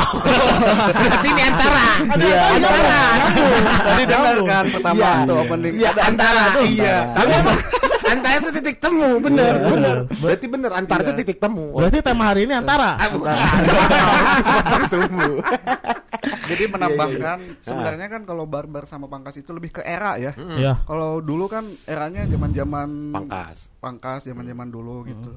Berarti 0.97 1.27
ini 1.29 1.41
antara. 1.45 1.85
Iya, 2.17 2.41
antara. 2.49 2.99
Tadi 3.85 4.03
dengar 4.03 4.35
kan 4.43 4.65
pertama 4.67 4.97
Iya. 4.97 5.11
tuh 5.23 5.37
opening. 5.37 5.73
Iya, 5.77 5.87
Ada 5.87 6.01
antara. 6.03 6.43
Iya. 6.65 6.95
Antara. 6.97 7.13
Tapi 7.13 7.33
apa? 7.37 7.53
antara 8.07 8.33
itu 8.33 8.49
titik 8.55 8.75
temu, 8.79 9.19
bener, 9.19 9.53
Iya. 9.53 9.69
bener. 9.69 9.97
Berarti 10.17 10.45
bener 10.47 10.71
antara 10.73 11.01
itu 11.03 11.13
titik 11.13 11.37
temu. 11.37 11.65
Berarti 11.71 11.97
tema 12.01 12.23
hari 12.25 12.43
ini 12.43 12.53
antara. 12.55 12.97
Ah, 12.97 13.07
bukan. 13.13 13.35
Jadi 16.47 16.63
menambahkan 16.71 17.37
Iya, 17.43 17.61
sebenarnya 17.61 18.07
kan 18.07 18.21
kalau 18.23 18.47
barber 18.47 18.87
sama 18.87 19.05
pangkas 19.05 19.35
itu 19.35 19.51
lebih 19.51 19.75
ke 19.75 19.81
era 19.83 20.15
ya. 20.15 20.31
Ya. 20.55 20.79
Kalau 20.87 21.19
dulu 21.19 21.45
kan 21.45 21.67
eranya 21.83 22.23
zaman-zaman 22.25 23.11
Pangkas. 23.11 23.67
pangkas 23.77 24.23
zaman-zaman 24.23 24.67
dulu 24.67 25.03
gitu. 25.05 25.35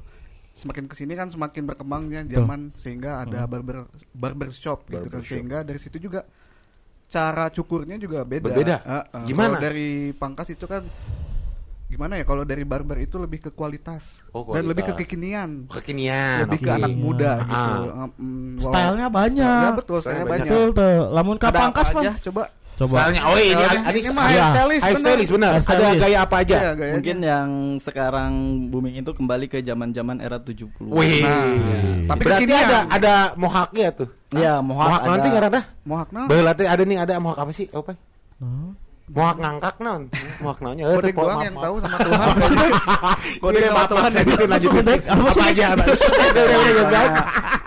Semakin 0.55 0.85
ke 0.87 0.95
sini 0.95 1.13
kan 1.13 1.27
semakin 1.27 1.63
berkembangnya 1.63 2.21
zaman 2.27 2.71
sehingga 2.75 3.23
ada 3.23 3.43
barber 3.45 3.87
barber 4.11 4.49
shop 4.51 4.87
gitu 4.87 5.07
kan 5.07 5.19
Barber 5.19 5.21
shop. 5.23 5.31
sehingga 5.35 5.59
dari 5.63 5.79
situ 5.79 5.97
juga 5.99 6.23
cara 7.11 7.51
cukurnya 7.51 7.99
juga 7.99 8.23
beda. 8.23 8.45
Berbeda? 8.47 8.77
Heeh. 8.79 9.25
Gimana? 9.27 9.59
Kalau 9.59 9.65
dari 9.67 9.89
pangkas 10.15 10.47
itu 10.49 10.63
kan 10.63 10.87
gimana 11.91 12.15
ya 12.15 12.23
kalau 12.23 12.41
dari 12.41 12.63
barber 12.63 12.97
itu 12.99 13.15
lebih 13.15 13.39
ke 13.41 13.49
kualitas, 13.49 14.23
Oh, 14.29 14.47
dan 14.47 14.63
lebih 14.63 14.81
ke 14.81 14.89
kualitas. 14.89 15.03
kekinian. 15.05 15.49
Kekinian. 15.67 16.47
lebih 16.47 16.57
ke 16.57 16.65
oke. 16.65 16.77
anak 16.77 16.93
muda 16.93 17.31
Ah. 17.33 17.43
gitu. 17.43 17.69
Wow. 17.83 18.09
Stylenya 18.63 19.07
banyak. 19.09 19.59
Ya 19.61 19.71
betul, 19.73 19.97
Stylenya 19.99 20.25
banyak. 20.25 20.47
Betul 20.47 20.65
tuh. 20.71 20.91
Lamun 21.09 21.35
ka 21.35 21.45
Ada 21.45 21.51
apa 21.51 21.61
pangkas 21.61 21.87
aja? 21.93 22.11
Coba. 22.23 22.43
Coba. 22.73 22.95
Stylenya, 22.97 23.21
oh 23.23 23.35
ini, 23.35 23.51
Stylenya, 23.51 23.81
ini, 23.83 23.99
ini 23.99 24.09
mah 24.09 24.23
Iya. 24.23 24.31
hairstylist, 24.41 24.81
High 24.81 24.89
bener. 24.89 25.03
stylist 25.05 25.31
benar. 25.31 25.51
Ada 25.61 25.85
gaya 25.99 26.17
apa 26.19 26.35
aja? 26.39 26.55
Iya, 26.57 26.71
gayanya. 26.73 26.93
Mungkin 26.95 27.17
yang 27.21 27.49
sekarang 27.77 28.31
booming 28.67 28.95
itu 28.97 29.11
kembali 29.11 29.45
ke 29.45 29.57
zaman-zaman 29.59 30.17
era 30.17 30.37
70. 30.37 30.89
Wih. 30.89 31.21
Nah, 31.21 31.45
tapi 32.09 32.21
Berarti 32.25 32.43
kekinian. 32.43 32.65
ada 32.65 32.77
ada 32.89 33.13
mohaknya 33.35 33.87
tuh. 33.91 34.09
Iya, 34.31 34.63
mohak, 34.63 34.87
Mohak 34.87 35.01
nanti 35.05 35.27
nggak 35.27 35.43
ada? 35.45 35.61
Mohak 35.83 36.07
nah. 36.09 36.25
Berarti 36.25 36.63
ada 36.65 36.81
nih 36.81 36.97
ada 36.97 37.13
mohak 37.17 37.37
apa 37.37 37.51
sih? 37.51 37.67
Apa? 37.69 37.93
Hmm. 38.37 38.73
Mohak 39.11 39.37
ngangkak 39.37 39.75
non. 39.77 40.01
Mohak 40.39 40.57
naonnya? 40.63 40.83
Eh, 40.87 40.97
tuh, 41.03 41.11
yang 41.43 41.57
tahu 41.59 41.75
sama 41.83 41.97
Tuhan. 41.99 42.35
Kodek 43.43 43.61
sama 43.61 43.67
sama 43.67 43.83
Tuhan. 43.83 43.91
Tuhan. 43.91 44.11
Lanjutin, 44.15 44.47
lanjutin. 44.47 44.85
Apa 44.87 45.11
Apa 45.11 45.29
sih? 45.29 45.43
aja? 45.43 45.65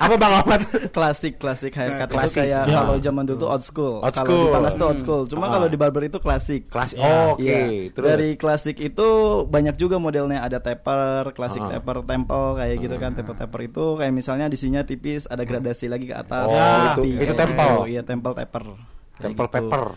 Apa? 0.04 0.14
Bang 0.16 0.32
Ahmad? 0.36 0.60
klasik 0.90 1.36
klasik 1.36 1.72
haircut 1.72 2.08
klasik. 2.08 2.28
itu 2.28 2.36
kayak 2.44 2.62
Ya. 2.64 2.76
kalau 2.76 2.94
zaman 2.98 3.22
dulu 3.24 3.36
tuh 3.38 3.48
old 3.50 3.62
school. 3.62 3.94
Old 4.00 4.10
Kalau 4.10 4.24
school. 4.24 4.42
di 4.42 4.52
pangkas 4.52 4.72
tuh 4.74 4.86
old 4.86 4.98
school. 4.98 5.22
Cuma 5.26 5.44
Ah. 5.44 5.50
kalau 5.52 5.66
di 5.68 5.76
barber 5.76 6.02
itu 6.04 6.18
klasik. 6.18 6.60
Kelas. 6.68 6.90
Ya. 6.92 7.02
Oh, 7.02 7.34
Oke. 7.34 7.42
Iya. 7.42 7.90
Dari 7.92 8.28
klasik 8.34 8.76
itu 8.78 9.06
banyak 9.44 9.74
juga 9.76 9.96
modelnya 9.96 10.40
ada 10.40 10.58
taper, 10.58 11.30
klasik 11.32 11.60
Ah. 11.60 11.76
taper, 11.76 12.00
temple 12.02 12.46
kayak 12.56 12.74
gitu 12.80 12.94
kan. 12.96 13.10
Taper 13.12 13.34
taper 13.34 13.60
itu 13.62 13.84
kayak 13.96 14.12
misalnya 14.12 14.46
di 14.48 14.56
sininya 14.56 14.82
tipis, 14.82 15.24
ada 15.24 15.42
gradasi 15.42 15.86
lagi 15.86 16.06
ke 16.06 16.14
atas. 16.14 16.46
Oh, 16.46 16.56
Tapi 16.56 17.08
itu- 17.10 17.22
itu 17.22 17.32
temple. 17.34 17.74
Iya, 17.86 18.00
temple 18.00 18.32
taper. 18.34 18.64
Temple 19.14 19.46
gitu. 19.46 19.94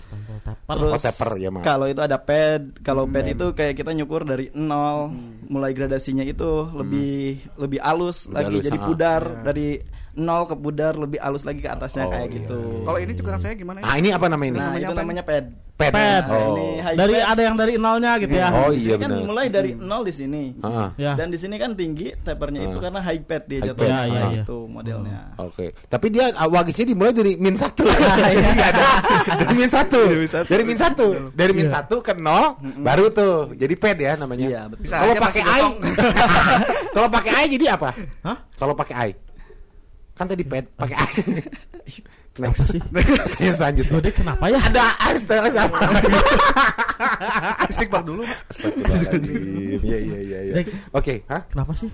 Terus 0.68 0.92
Oh, 0.92 1.00
taper, 1.00 1.40
ya, 1.40 1.48
kalau 1.64 1.88
itu 1.88 2.04
ada 2.04 2.20
pad, 2.20 2.84
kalau 2.84 3.08
pad 3.08 3.24
itu 3.24 3.56
kayak 3.56 3.80
kita 3.80 3.96
nyukur 3.96 4.28
dari 4.28 4.52
nol, 4.52 5.16
mulai 5.48 5.72
gradasinya 5.72 6.28
itu 6.28 6.68
lebih 6.76 7.40
lebih 7.56 7.80
halus 7.80 8.28
Lebih 8.28 8.36
lagi 8.36 8.52
halus, 8.52 8.66
jadi 8.68 8.78
ah. 8.78 8.84
pudar 8.84 9.22
dari 9.48 9.80
nol 10.18 10.44
ke 10.44 10.56
pudar 10.56 10.94
lebih 10.94 11.22
halus 11.22 11.42
lagi 11.42 11.62
ke 11.62 11.70
atasnya 11.70 12.04
Oh, 12.04 12.12
kayak 12.12 12.26
iya, 12.26 12.36
gitu. 12.36 12.58
Kalau 12.82 12.98
ini 12.98 13.14
juga 13.14 13.30
rasanya 13.32 13.56
gimana 13.56 13.78
ya? 13.80 13.84
Ah, 13.84 13.96
ini 13.96 14.10
apa 14.10 14.26
namanya 14.26 14.50
ini? 14.50 14.58
Nah, 14.58 14.66
namanya 14.66 14.82
itu 14.82 14.90
apa 14.90 15.00
namanya 15.00 15.24
pad. 15.24 15.46
Pad. 15.78 15.94
Pad. 15.94 16.24
Nah, 16.26 16.34
Oh. 16.34 16.50
ini 16.50 16.68
high 16.82 16.96
Dari 16.98 17.16
pad. 17.16 17.30
ada 17.30 17.42
yang 17.44 17.56
dari 17.56 17.74
nolnya 17.78 18.12
gitu 18.18 18.34
ya. 18.34 18.48
Oh, 18.50 18.72
iya 18.74 18.96
kan 18.98 19.10
benar. 19.14 19.24
mulai 19.24 19.46
dari 19.48 19.72
nol 19.74 20.02
di 20.02 20.12
sini. 20.12 20.44
Ah. 20.60 20.90
Ya. 20.98 21.14
Dan 21.14 21.30
di 21.30 21.38
sini 21.38 21.56
kan 21.56 21.72
tinggi 21.72 22.18
tapernya 22.18 22.66
itu 22.66 22.78
Ah. 22.78 22.84
karena 22.84 23.00
high 23.00 23.22
pad 23.22 23.44
dia 23.46 23.60
High 23.60 23.70
jatuhnya. 23.70 23.94
pad. 23.94 24.02
Ya, 24.02 24.10
ya, 24.10 24.18
Nah, 24.18 24.32
ya. 24.32 24.42
Itu 24.42 24.58
modelnya. 24.66 25.20
Oke, 25.38 25.66
tapi 25.86 26.08
dia 26.10 26.26
ah, 26.34 26.50
wagisnya 26.50 26.86
dimulai 26.88 27.14
dari 27.14 27.34
min 27.36 27.54
satu. 27.54 27.86
Iya. 28.34 28.66
ada. 28.68 28.90
Dari 29.40 29.54
min 29.56 29.70
satu. 29.70 30.02
Dari 30.44 30.64
min 30.66 30.78
satu. 30.78 31.08
Dari 31.32 31.52
min 31.54 31.68
satu 31.70 31.96
ke 32.02 32.18
nol, 32.18 32.58
baru 32.82 33.06
tuh 33.08 33.54
jadi 33.54 33.74
pad 33.76 33.98
ya 33.98 34.18
namanya. 34.18 34.48
Iya, 34.50 34.62
Kalau 34.98 35.14
pakai 35.16 35.42
gotong. 35.44 35.74
kalau 36.90 37.08
pakai 37.08 37.32
ai 37.36 37.46
jadi 37.48 37.66
apa? 37.72 37.90
Hah? 38.24 38.38
Kalau 38.58 38.74
pakai 38.74 38.96
ai, 38.98 39.12
kan 40.18 40.26
tadi 40.26 40.44
pad 40.44 40.66
pakai 40.74 40.96
ai. 40.98 41.14
Next. 42.38 42.70
Pertanyaan 42.94 43.56
selanjutnya. 43.58 43.98
Gede 43.98 44.12
kenapa 44.14 44.46
ya? 44.50 44.60
Ada 44.62 44.86
ai 45.02 45.16
setelah 45.18 45.52
sama. 45.54 45.78
Istighfar 47.72 48.02
dulu. 48.06 48.22
Astagfirullahaladzim. 48.50 49.82
Iya 49.82 49.98
iya 49.98 50.20
iya. 50.22 50.40
iya. 50.46 50.54
Dek. 50.62 50.66
Oke, 50.94 51.14
hah? 51.30 51.42
Kenapa 51.50 51.74
sih? 51.74 51.90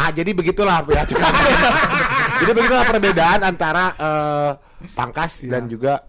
Ah 0.00 0.08
jadi 0.08 0.32
begitulah 0.32 0.80
ya 0.88 1.04
jadi 2.40 2.50
begitulah 2.56 2.88
perbedaan 2.88 3.44
antara 3.44 3.92
eh, 4.00 4.50
pangkas 4.96 5.44
dan 5.44 5.68
juga 5.68 6.00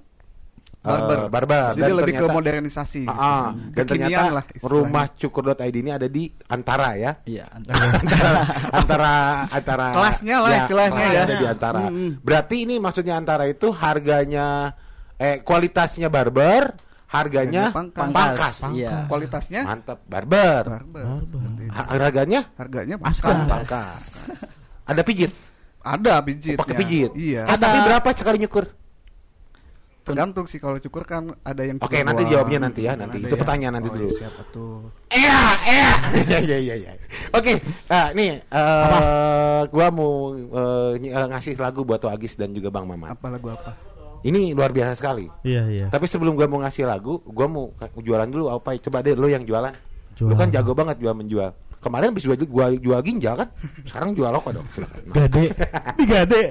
eh, 0.81 0.89
Barber. 0.89 1.19
barber. 1.29 1.71
Jadi 1.75 1.81
Dan 1.83 1.93
lebih 1.95 2.13
ke 2.13 2.17
ternyata- 2.19 2.35
modernisasi. 2.35 3.01
Ah, 3.05 3.13
ah. 3.13 3.45
dan 3.53 3.85
Kekinian 3.85 4.09
ternyata 4.09 4.23
lah 4.31 4.43
istilahnya. 4.47 4.65
rumah 4.67 5.05
cukur.id 5.13 5.75
ini 5.75 5.91
ada 5.91 6.07
di 6.07 6.23
antara 6.47 6.89
ya. 6.95 7.11
Iya. 7.21 7.45
antara 7.59 8.29
antara 8.73 9.11
antara 9.47 9.85
Kelasnya 9.93 10.35
lah 10.37 10.49
istilahnya 10.57 10.93
kelasnya 10.97 11.07
ya. 11.07 11.21
ada 11.23 11.33
di 11.35 11.45
antara. 11.47 11.79
Mm-mm. 11.83 12.09
Berarti 12.19 12.55
ini 12.61 12.75
maksudnya 12.77 13.13
antara 13.13 13.45
itu 13.45 13.69
harganya 13.71 14.73
eh 15.15 15.39
kualitasnya 15.39 16.09
barber, 16.09 16.73
harganya 17.07 17.69
Harganya 17.69 17.93
pangkas. 17.93 18.09
pangkas. 18.11 18.55
Iya. 18.73 18.91
Kualitasnya 19.05 19.61
Mantap, 19.61 19.99
barber. 20.03 20.63
barber. 20.65 21.05
Barber. 21.05 21.69
Ha- 21.69 21.87
Harganya 21.93 22.39
Harganya 22.55 22.95
pangkas. 22.97 23.45
pangkas. 23.45 23.99
Ada 24.81 25.01
pijit, 25.03 25.29
Ada 25.79 26.19
pijit. 26.19 26.57
pakai 26.57 26.73
pijit. 26.75 27.11
Iya. 27.13 27.45
Ah, 27.45 27.55
tapi 27.55 27.77
berapa 27.81 28.09
sekali 28.11 28.41
nyukur? 28.41 28.65
Tergantung 30.01 30.49
sih 30.49 30.57
kalau 30.57 30.81
cukur 30.81 31.05
kan 31.05 31.29
ada 31.41 31.61
yang 31.61 31.77
Oke, 31.77 31.93
cukur 31.93 32.03
nanti 32.03 32.23
doang. 32.25 32.31
jawabnya 32.33 32.59
nanti 32.65 32.81
ya, 32.83 32.93
nanti. 32.97 33.17
Ada 33.17 33.27
Itu 33.29 33.35
ya. 33.37 33.41
pertanyaan 33.45 33.73
nanti 33.77 33.89
Oh, 33.89 33.93
dulu. 33.93 34.09
siapa 34.11 34.41
tuh? 34.49 34.73
Iya, 35.07 35.37
iya. 35.63 35.89
Iya, 36.21 36.39
iya, 36.41 36.57
iya, 36.57 36.75
iya. 36.75 36.91
Oke, 37.31 37.53
ah, 37.87 38.09
nih 38.11 38.41
eh 38.41 39.61
gua 39.69 39.87
mau 39.89 40.11
eh, 40.33 40.91
ngasih 41.05 41.53
lagu 41.55 41.85
buat 41.85 42.01
Agis 42.03 42.33
dan 42.33 42.49
juga 42.51 42.67
Bang 42.67 42.89
Mamat. 42.89 43.13
Apa 43.13 43.29
lagu 43.29 43.47
apa? 43.47 43.77
Ini 44.21 44.53
luar 44.53 44.69
biasa 44.69 44.93
sekali. 44.93 45.25
Iya, 45.41 45.63
iya. 45.69 45.85
Tapi 45.89 46.05
sebelum 46.05 46.33
gua 46.33 46.45
mau 46.45 46.61
ngasih 46.61 46.85
lagu, 46.85 47.21
gua 47.23 47.45
mau 47.45 47.69
jualan 47.95 48.25
dulu 48.25 48.49
apa? 48.49 48.73
Coba 48.77 49.01
deh 49.01 49.13
lo 49.13 49.25
yang 49.25 49.41
jualan. 49.41 49.73
Lu 50.21 50.33
kan 50.33 50.49
Jualan. 50.49 50.53
jago 50.53 50.71
banget 50.73 50.97
jual 50.97 51.13
menjual. 51.13 51.49
Kemarin 51.81 52.13
habis 52.13 52.21
jual 52.21 52.37
gua 52.45 52.69
jual 52.71 53.01
ginjal 53.01 53.35
kan? 53.35 53.49
Sekarang 53.83 54.13
jual 54.13 54.29
rokok 54.29 54.51
dong. 54.53 54.67
Silakan. 54.69 55.01
Gade. 55.09 55.43
Di 55.97 56.05
gade. 56.05 56.43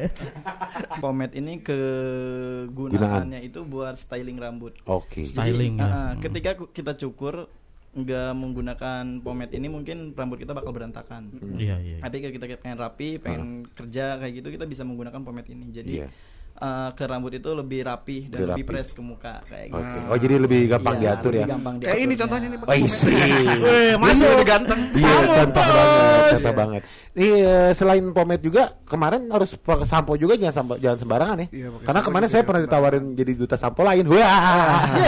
Pomade 0.98 1.34
ini 1.34 1.62
kegunaannya 1.62 3.40
itu 3.40 3.62
buat 3.62 3.94
styling 3.94 4.36
rambut. 4.36 4.74
Oke. 4.84 5.22
Jadi, 5.22 5.30
Styling, 5.30 5.74
ya. 5.76 5.84
ah, 5.84 5.90
Hmm. 6.10 6.20
ketika 6.20 6.50
kita 6.66 6.92
cukur 6.96 7.46
nggak 7.90 8.30
menggunakan 8.32 9.02
pomade 9.18 9.50
ini 9.52 9.66
mungkin 9.66 10.14
rambut 10.14 10.38
kita 10.38 10.50
bakal 10.50 10.70
berantakan. 10.70 11.26
Iya, 11.54 11.74
iya. 11.78 11.98
Tapi 11.98 12.16
kalau 12.20 12.32
kita 12.32 12.46
pengen 12.56 12.78
rapi, 12.78 13.18
pengen 13.18 13.66
kerja 13.68 14.14
kayak 14.16 14.32
gitu 14.36 14.48
kita 14.48 14.64
bisa 14.64 14.82
menggunakan 14.82 15.18
pomade 15.20 15.50
ini. 15.50 15.70
Jadi 15.70 15.94
Iya. 15.98 16.08
Eh, 16.60 16.90
ke 16.92 17.04
rambut 17.04 17.32
itu 17.32 17.50
lebih 17.50 17.80
rapi 17.82 18.28
dan 18.28 18.36
Lebih 18.36 18.48
lebih 18.50 18.62
rapi. 18.62 18.70
press 18.70 18.88
ke 18.92 19.00
muka 19.00 19.40
kayak 19.44 19.66
Oke. 19.68 19.80
gitu. 19.80 19.98
Oh, 20.06 20.16
jadi 20.16 20.34
lebih 20.36 20.60
gampang 20.68 20.94
Iya, 20.94 21.02
diatur 21.02 21.32
lebih 21.32 21.40
ya. 21.40 21.46
Gampang 21.50 21.74
Kayak 21.80 21.98
ini 21.98 22.14
contohnya 22.14 22.46
nih, 22.46 22.58
Pak. 22.58 22.66
Oh, 22.66 22.76
isi. 22.76 23.14
Masuk. 24.02 24.28
lebih 24.30 24.46
ganteng. 24.46 24.80
Iya, 24.92 25.14
contoh 25.26 25.62
banget, 25.62 26.22
contoh 26.30 26.54
banget. 26.54 26.82
Iya, 27.10 27.56
selain 27.72 28.04
pomade 28.10 28.42
juga 28.42 28.62
kemarin 28.84 29.22
harus 29.26 29.50
pakai 29.56 29.84
sampo 29.84 30.12
juga 30.14 30.34
jangan 30.34 30.54
sampo, 30.54 30.74
jangan 30.76 30.98
sembarangan 30.98 31.36
ya. 31.38 31.46
Iya, 31.50 31.66
Karena 31.80 31.98
sampo 31.98 32.06
kemarin 32.06 32.26
saya 32.26 32.34
jangan 32.36 32.46
pernah 32.46 32.62
ditawarin 32.62 33.04
jadi 33.14 33.32
duta 33.34 33.56
sampo 33.56 33.80
lain. 33.80 34.04
Wah. 34.06 34.84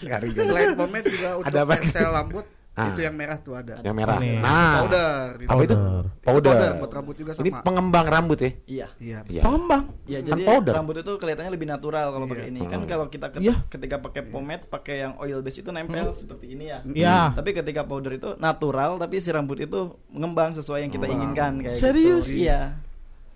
Ya. 0.00 0.16
Juga. 0.20 0.42
Selain 0.46 0.70
pomade 0.72 1.06
juga 1.08 1.28
untuk 1.36 1.46
Ada 1.46 1.60
apa? 1.60 1.72
pensel 1.76 2.08
rambut 2.08 2.44
Ah. 2.80 2.88
itu 2.90 3.00
yang 3.02 3.14
merah 3.14 3.38
tuh 3.38 3.54
ada. 3.54 3.74
Yang 3.80 3.94
merah. 3.94 4.16
Ini. 4.16 4.30
Nah, 4.38 4.72
Powder. 4.80 5.20
gitu. 5.36 5.48
apa 5.48 5.60
itu? 5.60 5.76
Powder. 5.76 6.04
Powder. 6.20 6.50
Powder 6.50 6.72
buat 6.76 6.92
rambut 6.92 7.14
juga 7.14 7.30
Ini 7.34 7.50
sama. 7.50 7.60
pengembang 7.60 8.06
rambut 8.06 8.38
ya. 8.38 8.50
Iya. 8.64 8.88
Iya. 8.98 9.18
Iya. 9.26 9.42
Pengembang. 9.42 9.82
Iya, 10.04 10.18
Kan 10.18 10.26
jadi 10.26 10.42
powder. 10.44 10.72
rambut 10.72 10.96
itu 10.96 11.12
kelihatannya 11.14 11.52
lebih 11.52 11.68
natural 11.68 12.06
kalau 12.08 12.26
pakai 12.26 12.46
ini. 12.48 12.60
Kan 12.62 12.78
Hmm. 12.78 12.88
kalau 12.88 13.06
kita 13.06 13.26
ket- 13.28 13.42
Iya. 13.42 13.54
ketika 13.68 13.96
pakai 13.98 14.22
pomade, 14.24 14.64
pakai 14.66 14.96
yang 15.00 15.12
oil 15.16 15.38
base 15.40 15.58
itu 15.58 15.70
nempel 15.70 16.12
seperti 16.12 16.46
ini 16.50 16.64
ya. 16.66 16.78
Iya. 16.82 17.18
Tapi 17.34 17.50
ketika 17.52 17.84
powder 17.84 18.12
itu 18.12 18.34
natural, 18.36 18.96
tapi 18.96 19.18
si 19.18 19.28
rambut 19.28 19.58
itu 19.58 19.80
mengembang 20.08 20.52
sesuai 20.52 20.82
yang 20.82 20.90
kita 20.90 21.06
inginkan 21.06 21.60
kayak 21.60 21.76
Serius? 21.76 22.24
gitu. 22.24 22.42
Iya. 22.42 22.80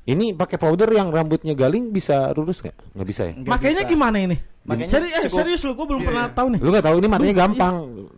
Ini 0.05 0.37
pakai 0.37 0.57
powder 0.57 0.93
yang 0.93 1.09
rambutnya 1.09 1.57
galing 1.57 1.89
bisa 1.89 2.29
lurus 2.33 2.61
nggak? 2.61 2.77
Nggak 2.93 3.09
bisa 3.09 3.23
ya? 3.25 3.33
Nggak 3.35 3.49
Makanya 3.51 3.83
bisa. 3.83 3.91
gimana 3.91 4.19
ini? 4.21 4.37
Makanya 4.65 4.97
Seri- 4.97 5.13
eh, 5.13 5.23
cukup- 5.29 5.39
serius 5.45 5.61
lu, 5.61 5.73
gua 5.73 5.85
belum 5.85 6.01
Iya, 6.01 6.09
pernah 6.09 6.25
iya. 6.25 6.37
tahu 6.37 6.47
nih. 6.49 6.61
Lu 6.61 6.69
nggak 6.73 6.85
tahu 6.85 6.97
ini 6.97 7.09
matanya 7.09 7.37
gampang. 7.37 7.75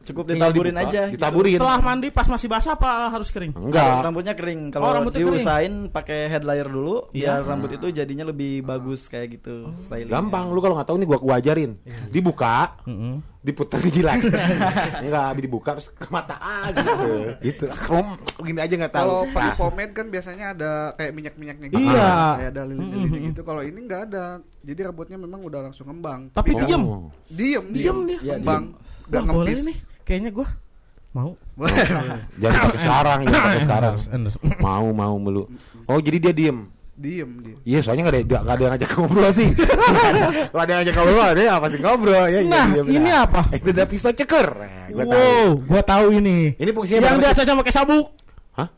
Cukup 0.06 0.24
Tinggal 0.24 0.50
ditaburin 0.50 0.70
dibuka, 0.70 0.86
aja 0.86 1.00
gitu. 1.02 1.14
Ditaburin. 1.18 1.58
Setelah 1.58 1.78
mandi 1.80 2.08
pas 2.08 2.26
masih 2.28 2.46
basah 2.46 2.72
apa 2.72 2.90
harus 3.08 3.28
kering? 3.28 3.52
Enggak. 3.52 3.82
Kalau 3.82 4.02
rambutnya 4.04 4.34
kering. 4.34 4.60
Kalau 4.70 4.84
Oh, 4.84 4.92
rambutnya 4.94 5.20
diusahain 5.20 5.74
pakai 5.90 6.18
head 6.28 6.42
layer 6.42 6.66
dulu, 6.66 7.10
Iya. 7.10 7.38
biar 7.38 7.40
rambut 7.44 7.70
itu 7.72 7.86
jadinya 7.90 8.24
lebih 8.24 8.62
bagus 8.62 9.06
kayak 9.06 9.26
gitu 9.32 9.74
styling. 9.76 10.06
Gampang. 10.06 10.50
Lu 10.50 10.58
kalau 10.60 10.74
nggak 10.74 10.86
tahu 10.86 10.96
nih 10.96 11.06
gua 11.06 11.18
gua 11.18 11.34
ajarin. 11.36 11.70
Dibuka, 12.06 12.78
Heeh. 12.82 13.14
Diputar 13.46 13.78
dijilat. 13.78 14.18
Enggak, 15.06 15.26
dibuka 15.38 15.70
terus 15.78 15.86
ke 15.88 16.10
mata 16.10 16.34
ah 16.36 16.66
gitu. 16.74 17.06
gitu. 17.40 17.64
Kalau 17.70 18.02
gini 18.42 18.58
aja 18.58 18.74
nggak 18.74 18.90
tahu. 18.92 19.06
Kalau 19.06 19.22
pakai 19.30 19.46
Nah, 19.46 19.54
pomade 19.54 19.92
kan 19.94 20.06
biasanya 20.10 20.46
ada 20.50 20.70
kayak 20.98 21.12
minyak-minyaknya 21.14 21.66
gitu. 21.70 21.78
Iya. 21.78 22.10
Kayak 22.36 22.50
ada 22.50 22.62
lilin-lilinnya 22.66 23.20
gitu. 23.30 23.40
Kalau 23.46 23.62
ini 23.62 23.78
nggak 23.78 24.02
ada. 24.10 24.24
Jadi 24.60 24.80
rambutnya 24.82 25.16
memang 25.16 25.40
udah 25.40 25.60
langsung 25.62 25.86
ngembang. 25.86 26.34
Tapi 26.34 26.50
Oh. 26.50 26.58
diam. 26.58 26.82
Diem, 27.30 27.64
Diem 27.70 27.98
dia. 28.04 28.18
Iya, 28.20 28.34
Ngembang. 28.36 28.64
Nggak 29.06 29.22
ngempis. 29.22 29.58
nih. 29.62 29.76
Kayaknya 30.02 30.30
gua 30.34 30.48
mau. 31.12 31.30
Boleh. 31.54 31.76
Jangan 32.36 32.60
pakai 32.60 32.80
sekarang, 32.82 33.18
jangan 33.24 33.40
pakai 33.40 33.62
sekarang. 33.62 33.94
Mau 34.58 34.86
mau 34.90 35.14
melu. 35.16 35.42
Oh, 35.86 35.96
jadi 35.96 36.18
dia 36.18 36.34
diem. 36.34 36.58
Diem 36.96 37.30
dia. 37.44 37.56
Iya, 37.62 37.78
soalnya 37.84 38.08
nggak 38.08 38.14
ada 38.24 38.38
nggak 38.40 38.54
ada 38.56 38.62
yang 38.64 38.72
ngajak 38.72 38.90
ngobrol 38.96 39.30
sih. 39.30 39.48
Kalau 40.48 40.62
ada 40.64 40.70
yang 40.72 40.80
ngajak 40.80 40.94
ngobrol, 40.96 41.30
dia 41.36 41.46
apa 41.52 41.66
sih 41.68 41.78
ngobrol 41.78 42.24
ya? 42.24 42.28
iya, 42.32 42.40
Nah, 42.48 42.66
iya, 42.72 42.82
ini 42.88 43.10
apa? 43.12 43.40
Itu 43.52 43.68
udah 43.68 43.84
pisau 43.84 44.12
ceker. 44.12 44.48
Nah, 44.56 44.88
gua 44.88 45.04
tahu. 45.04 45.20
Wow, 45.20 45.48
gua 45.68 45.82
tahu 45.84 46.06
ini. 46.16 46.38
Ini 46.56 46.70
fungsinya 46.72 47.00
Yang 47.04 47.18
biasanya 47.20 47.52
pakai 47.60 47.74
sabuk. 47.76 48.06
Hah? 48.56 48.68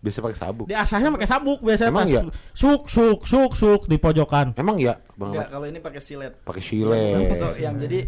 Biasa 0.00 0.18
pakai 0.24 0.38
sabuk. 0.40 0.66
Di 0.66 0.74
asahnya 0.74 1.08
pakai 1.12 1.28
sabuk 1.28 1.58
biasanya 1.60 1.90
Emang 1.92 2.02
pas 2.02 2.12
iya? 2.16 2.20
suk 2.56 2.80
suk 2.88 3.18
suk 3.28 3.52
suk 3.52 3.80
di 3.84 3.96
pojokan. 3.96 4.56
Emang 4.56 4.80
ya, 4.80 4.96
Bang? 5.12 5.36
Enggak, 5.36 5.46
kalau 5.52 5.66
ini 5.68 5.78
pakai 5.78 6.00
silet. 6.00 6.32
Pakai 6.48 6.62
Yang 6.64 6.70
silet. 6.72 7.28
pisau- 7.28 7.58
yang 7.60 7.74
jadi 7.76 8.00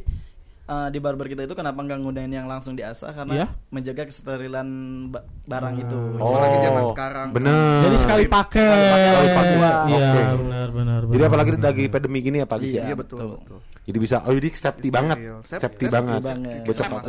eh, 0.69 0.89
di 0.89 0.99
barber 0.99 1.27
kita 1.27 1.43
itu 1.43 1.53
kenapa 1.53 1.81
nggak 1.81 1.99
ngudahin 1.99 2.29
yang 2.31 2.45
langsung 2.45 2.73
diasah 2.73 3.11
karena 3.11 3.33
Iya. 3.35 3.47
menjaga 3.69 4.05
kesterilan 4.05 4.69
ba- 5.09 5.25
barang 5.43 5.75
itu. 5.79 5.99
Oh, 6.15 6.29
Apalagi 6.31 6.57
zaman 6.63 6.83
sekarang. 6.93 7.29
Bener. 7.33 7.81
Jadi 7.83 7.97
sekali 7.99 8.25
pakai. 8.27 8.69
Sekali 8.69 9.29
pakai. 9.33 9.57
Iya, 9.57 9.97
Oke. 9.97 10.23
benar 10.39 10.69
benar. 10.71 11.01
Jadi 11.01 11.09
benar, 11.11 11.27
apalagi 11.27 11.51
benar. 11.51 11.67
lagi 11.67 11.85
pandemi 11.89 12.19
gini 12.21 12.39
apa 12.39 12.55
Iya, 12.59 12.83
Iya 12.85 12.95
betul. 12.95 13.19
betul. 13.35 13.59
Jadi 13.89 13.99
bisa 13.99 14.21
oh 14.21 14.33
jadi 14.35 14.49
safety 14.53 14.89
banget. 14.89 15.17
Steril. 15.17 15.37
Safety- 15.41 15.49
Safety 15.59 15.65
safety 15.81 15.97
banget. 15.97 16.21
banget. 16.21 16.61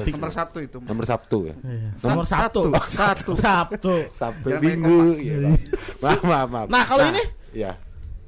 Nomor 0.10 0.32
satu 0.32 0.58
itu. 0.58 0.78
Nomor 0.80 1.04
Sabtu 1.06 1.38
ya. 1.44 1.56
Iya. 1.60 1.90
Nomor 2.00 2.26
satu. 2.26 2.62
satu. 2.72 2.90
Satu. 2.90 3.32
Sabtu. 3.36 3.94
Sabtu 4.16 4.48
Minggu. 4.58 5.00
Iya. 5.20 5.52
Maaf, 6.00 6.22
maaf, 6.24 6.48
maaf. 6.48 6.68
Nah, 6.72 6.84
kalau 6.88 7.04
ini? 7.12 7.24
Iya. 7.52 7.76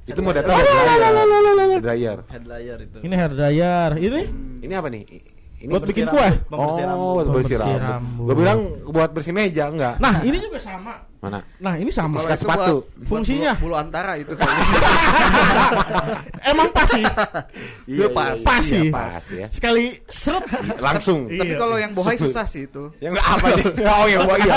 Itu 0.02 0.18
mau 0.18 0.34
datang 0.34 0.58
hair 0.58 0.66
dryer. 0.66 1.14
Hair 1.70 1.82
dryer. 1.82 2.18
Head 2.26 2.44
layer 2.46 2.78
itu. 2.82 2.98
Ini 3.06 3.14
hair 3.14 3.32
dryer. 3.32 3.90
Ini 3.94 4.20
Ini 4.66 4.72
apa 4.74 4.88
nih? 4.90 5.02
Ini 5.62 5.70
buat 5.70 5.86
bikin 5.86 6.10
kue. 6.10 6.28
oh, 6.50 7.22
buat 7.22 7.26
bersih 7.38 7.58
rambut. 7.62 8.26
Gue 8.26 8.34
bilang 8.34 8.58
buat 8.90 9.10
bersih 9.14 9.30
meja 9.30 9.70
enggak? 9.70 10.02
Nah, 10.02 10.26
ini 10.26 10.42
juga 10.42 10.58
sama. 10.58 11.11
Mana? 11.22 11.38
Nah, 11.62 11.78
ini 11.78 11.86
sama. 11.88 12.18
Kalau 12.18 12.34
sepatu. 12.34 12.58
buat- 12.82 12.98
buat 12.98 13.06
Fungsinya? 13.06 13.54
bulu, 13.54 13.70
bulu 13.70 13.74
antara 13.78 14.18
itu 14.18 14.34
kayaknya. 14.34 14.66
Emang 16.50 16.66
pas 16.74 16.82
sih. 16.90 17.04
Iya, 17.86 18.06
pas. 18.10 18.34
iya, 18.34 18.42
Pas 18.42 18.58
iya, 18.58 18.66
sih. 18.66 18.86
Pas 18.90 19.24
ya. 19.30 19.46
Sekali 19.54 19.84
seret. 20.10 20.42
Langsung. 20.82 21.30
Iya. 21.30 21.46
Tapi 21.46 21.54
kalau 21.54 21.76
yang 21.78 21.94
bohai 21.94 22.18
susah 22.18 22.42
sih 22.44 22.66
itu. 22.66 22.90
Ya 23.02 23.14
enggak 23.14 23.22
apa 23.22 23.46
nih? 23.54 23.64
Oh 23.86 24.06
ya, 24.10 24.18
oh 24.18 24.34
iya. 24.36 24.54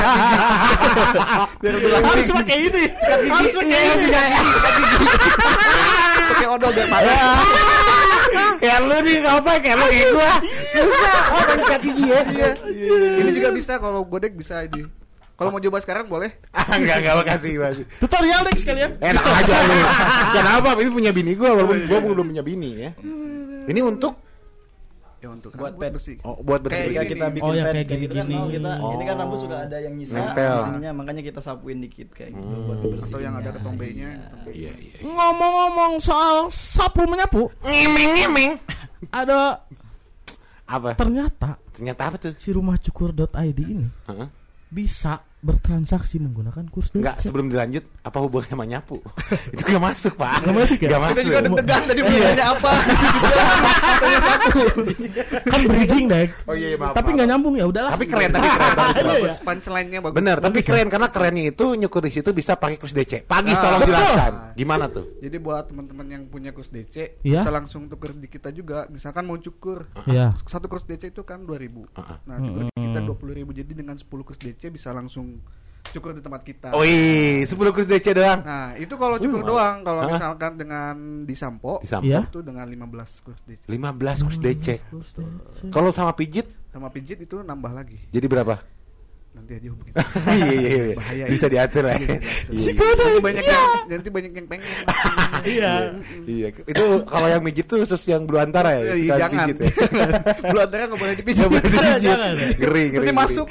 Harus 2.09 2.27
pakai 2.33 2.57
ini. 2.65 2.83
Harus 3.29 3.53
pakai 3.53 3.69
Iya, 3.69 3.79
ini. 3.93 4.07
Pakai 6.25 6.47
odol 6.49 6.71
biar 6.73 6.87
panas. 6.89 7.19
Kayak 8.25 8.51
kayak 8.57 8.79
lu 8.81 8.97
nih 9.05 9.17
apa 9.21 9.51
kayak 9.61 9.75
lu 9.77 9.85
kayak 9.85 10.07
gua. 10.11 10.31
Susah 10.73 11.13
apa 11.29 11.53
sikat 11.55 11.81
gigi 11.83 12.05
ya? 12.09 12.19
Iya. 12.25 12.49
Ini 13.21 13.29
juga 13.31 13.49
bisa 13.53 13.77
kalau 13.77 14.01
godek 14.01 14.33
bisa 14.33 14.65
ini. 14.65 15.04
Kalau 15.35 15.49
mau 15.49 15.59
coba 15.59 15.77
sekarang 15.79 16.05
boleh. 16.05 16.31
Ah, 16.55 16.75
enggak 16.75 16.97
enggak 16.97 17.15
makasih 17.19 17.51
makasih. 17.55 17.85
Tutorial 17.99 18.41
deh 18.41 18.55
sekalian. 18.55 18.91
Enak 18.97 19.21
aja 19.21 19.55
lu. 19.61 19.77
Kenapa? 20.33 20.69
Ini 20.75 20.89
punya 20.89 21.11
bini 21.11 21.31
gua 21.33 21.53
walaupun 21.53 21.77
gua 21.85 21.99
belum 22.01 22.25
punya 22.31 22.41
bini 22.41 22.69
ya. 22.79 22.91
Ini 23.65 23.81
untuk 23.81 24.15
Ya 25.15 25.31
untuk 25.31 25.57
Buat 25.57 25.73
pet. 25.75 25.89
bersih. 25.89 26.15
oh, 26.21 26.37
buat 26.39 26.61
Kayak 26.61 26.69
bersih. 26.85 26.85
Ini. 26.95 27.09
kita 27.09 27.25
bikin 27.31 27.49
Oh, 27.49 27.53
ya, 27.55 27.63
kayak 27.65 27.73
kayak 27.83 27.99
gitu 27.99 28.13
kan, 28.13 28.25
gini-gini. 28.25 28.35
oh, 28.37 28.45
kita 28.47 28.69
ini 28.93 29.03
kan 29.03 29.15
Oh. 29.15 29.21
rambut 29.21 29.39
suka 29.41 29.55
ada 29.59 29.77
yang 29.79 29.93
nyisa 29.95 30.15
Nempel. 30.15 30.53
di 30.53 30.61
sininya 30.63 30.91
makanya 30.93 31.21
kita 31.23 31.39
sapuin 31.41 31.79
dikit 31.79 32.09
kayak 32.11 32.31
gitu 32.31 32.55
buat 32.61 32.77
bersih. 32.83 33.09
Atau 33.09 33.19
yang 33.19 33.33
ada 33.35 33.49
ketombenya. 33.51 34.09
Iya 34.47 34.73
iya. 34.75 34.97
Ngomong-ngomong 35.01 35.91
soal 35.99 36.35
sapu 36.47 37.01
menyapu, 37.03 37.49
Ngemeng-ngemeng. 37.59 38.61
ada 39.09 39.65
Apa? 40.63 40.93
ternyata 40.93 41.57
Ternyata 41.71 42.01
apa 42.03 42.17
tuh? 42.19 42.33
si 42.35 42.49
rumahcukur.id 42.49 43.27
ini 43.61 43.85
Heeh. 44.05 44.27
Bisa 44.69 45.23
bertransaksi 45.45 46.17
menggunakan 46.17 46.65
kurs 46.73 46.89
Enggak, 46.91 47.21
DC. 47.21 47.29
sebelum 47.29 47.53
dilanjut 47.53 47.85
apa 48.01 48.17
hubungannya 48.17 48.49
sama 48.49 48.65
nyapu? 48.65 48.97
Itu 49.53 49.61
gak 49.61 49.83
masuk, 49.83 50.13
Pak. 50.17 50.41
Nggak 50.41 50.55
masuk 50.57 50.77
ya? 50.77 50.87
Kita 50.89 50.97
masuk. 50.97 51.21
juga 51.21 51.39
deg-degan 51.45 51.81
tadi 51.85 51.99
mau 52.01 52.17
nanya 52.17 52.45
apa. 52.49 52.71
Tanya 53.95 54.19
satu. 54.21 54.59
kan 55.45 55.59
bridging 55.69 56.05
deh. 56.09 56.27
Oh 56.49 56.55
iya, 56.57 56.67
iya, 56.73 56.77
maaf. 56.77 56.93
Tapi 56.97 57.09
nggak 57.13 57.27
nyambung 57.29 57.53
ya 57.55 57.65
udahlah. 57.69 57.91
Tapi 57.93 58.05
keren, 58.09 58.29
tapi 58.33 58.47
keren. 58.47 58.73
tapi 58.73 58.93
keren. 58.97 59.05
Bagus 59.21 59.35
punchline-nya 59.45 59.99
bagus. 60.01 60.15
Bener, 60.17 60.37
tapi 60.41 60.59
keren 60.65 60.87
karena 60.89 61.07
kerennya 61.07 61.43
itu 61.53 61.65
nyukur 61.77 62.01
di 62.01 62.11
situ 62.11 62.29
bisa 62.33 62.57
pakai 62.57 62.77
kurs 62.81 62.93
DC. 62.95 63.29
Pagis 63.29 63.55
Ah, 63.55 63.61
tolong 63.61 63.81
jelaskan. 63.85 64.31
Gimana 64.57 64.85
tuh? 64.89 65.05
Jadi 65.21 65.37
buat 65.37 65.63
teman-teman 65.69 66.05
yang 66.09 66.23
punya 66.25 66.49
kurs 66.51 66.73
DC 66.73 67.21
Iya. 67.21 67.45
bisa 67.45 67.51
langsung 67.53 67.85
tuker 67.85 68.17
di 68.17 68.27
kita 68.27 68.49
juga. 68.49 68.89
Misalkan 68.89 69.23
mau 69.23 69.37
cukur 69.37 69.85
Iya. 70.09 70.33
satu 70.49 70.65
kurs 70.65 70.83
DC 70.83 71.13
itu 71.13 71.21
kan 71.21 71.45
2000. 71.45 71.85
Ah, 71.93 72.15
ah. 72.15 72.17
Nah, 72.25 72.37
cukur 72.41 72.61
di 72.65 72.81
kita 72.81 72.99
20.000 73.01 73.51
jadi 73.53 73.71
dengan 73.71 73.95
10 73.95 74.23
kurs 74.23 74.39
DC 74.39 74.71
bisa 74.71 74.89
langsung 74.89 75.34
cukur 75.85 76.11
di 76.11 76.19
tempat 76.19 76.43
kita. 76.43 76.75
Oh 76.75 76.83
iya, 76.83 77.47
10 77.47 77.55
kurs 77.71 77.87
DC 77.87 78.11
doang. 78.11 78.43
Nah, 78.43 78.75
itu 78.75 78.91
kalau 78.99 79.15
cukur 79.15 79.39
Wih, 79.39 79.47
doang. 79.47 79.79
Kalau 79.79 80.01
Hah? 80.03 80.11
misalkan 80.11 80.51
dengan 80.59 80.93
di 81.23 81.35
sampo, 81.39 81.79
Di 81.79 81.87
sampo. 81.87 82.03
Iya. 82.03 82.27
itu 82.27 82.43
dengan 82.43 82.67
15 82.67 83.23
kurs 83.23 83.39
DC. 83.47 83.63
15 83.71 84.25
kurs 84.27 84.37
DC. 84.43 84.67
Kurs 84.91 85.09
DC. 85.15 85.71
Kalau 85.71 85.95
sama 85.95 86.11
pijit 86.11 86.51
Sama 86.75 86.91
pijit 86.91 87.23
itu 87.23 87.39
nambah 87.39 87.71
lagi. 87.71 87.95
jadi 88.11 88.27
berapa? 88.27 88.59
Nanti 89.35 89.51
aja 89.59 89.67
hubungin. 89.67 89.93
iya 90.39 90.47
iya 90.47 90.69
iya. 90.71 90.95
Bahaya 90.95 91.23
Bisa 91.27 91.45
ini. 91.45 91.53
diatur 91.59 91.83
lah. 91.83 91.95
Iya, 91.99 92.15
Iya. 92.55 92.71
Nanti 92.95 93.19
banyak 93.19 93.43
yang 93.43 93.63
nanti 93.91 94.09
banyak 94.09 94.31
yang 94.31 94.47
pengen. 94.47 94.67
Iya. 95.45 95.73
Iya, 96.25 96.47
itu 96.65 96.85
kalau 97.05 97.27
yang 97.29 97.41
mijit 97.45 97.69
tuh 97.69 97.85
khusus 97.85 98.01
yang 98.09 98.25
bulu 98.25 98.41
antara 98.41 98.81
ya. 98.81 98.97
Jangan. 98.97 99.53
ya. 99.53 99.69
Belum 100.49 100.61
antara 100.65 100.81
nggak 100.89 100.97
boleh 100.97 101.15
dipijit. 101.19 101.45
Boleh 101.45 101.61
jangan. 102.01 102.33
Ngeri 102.57 102.83
ngeri. 102.95 103.07
Masuk. 103.13 103.45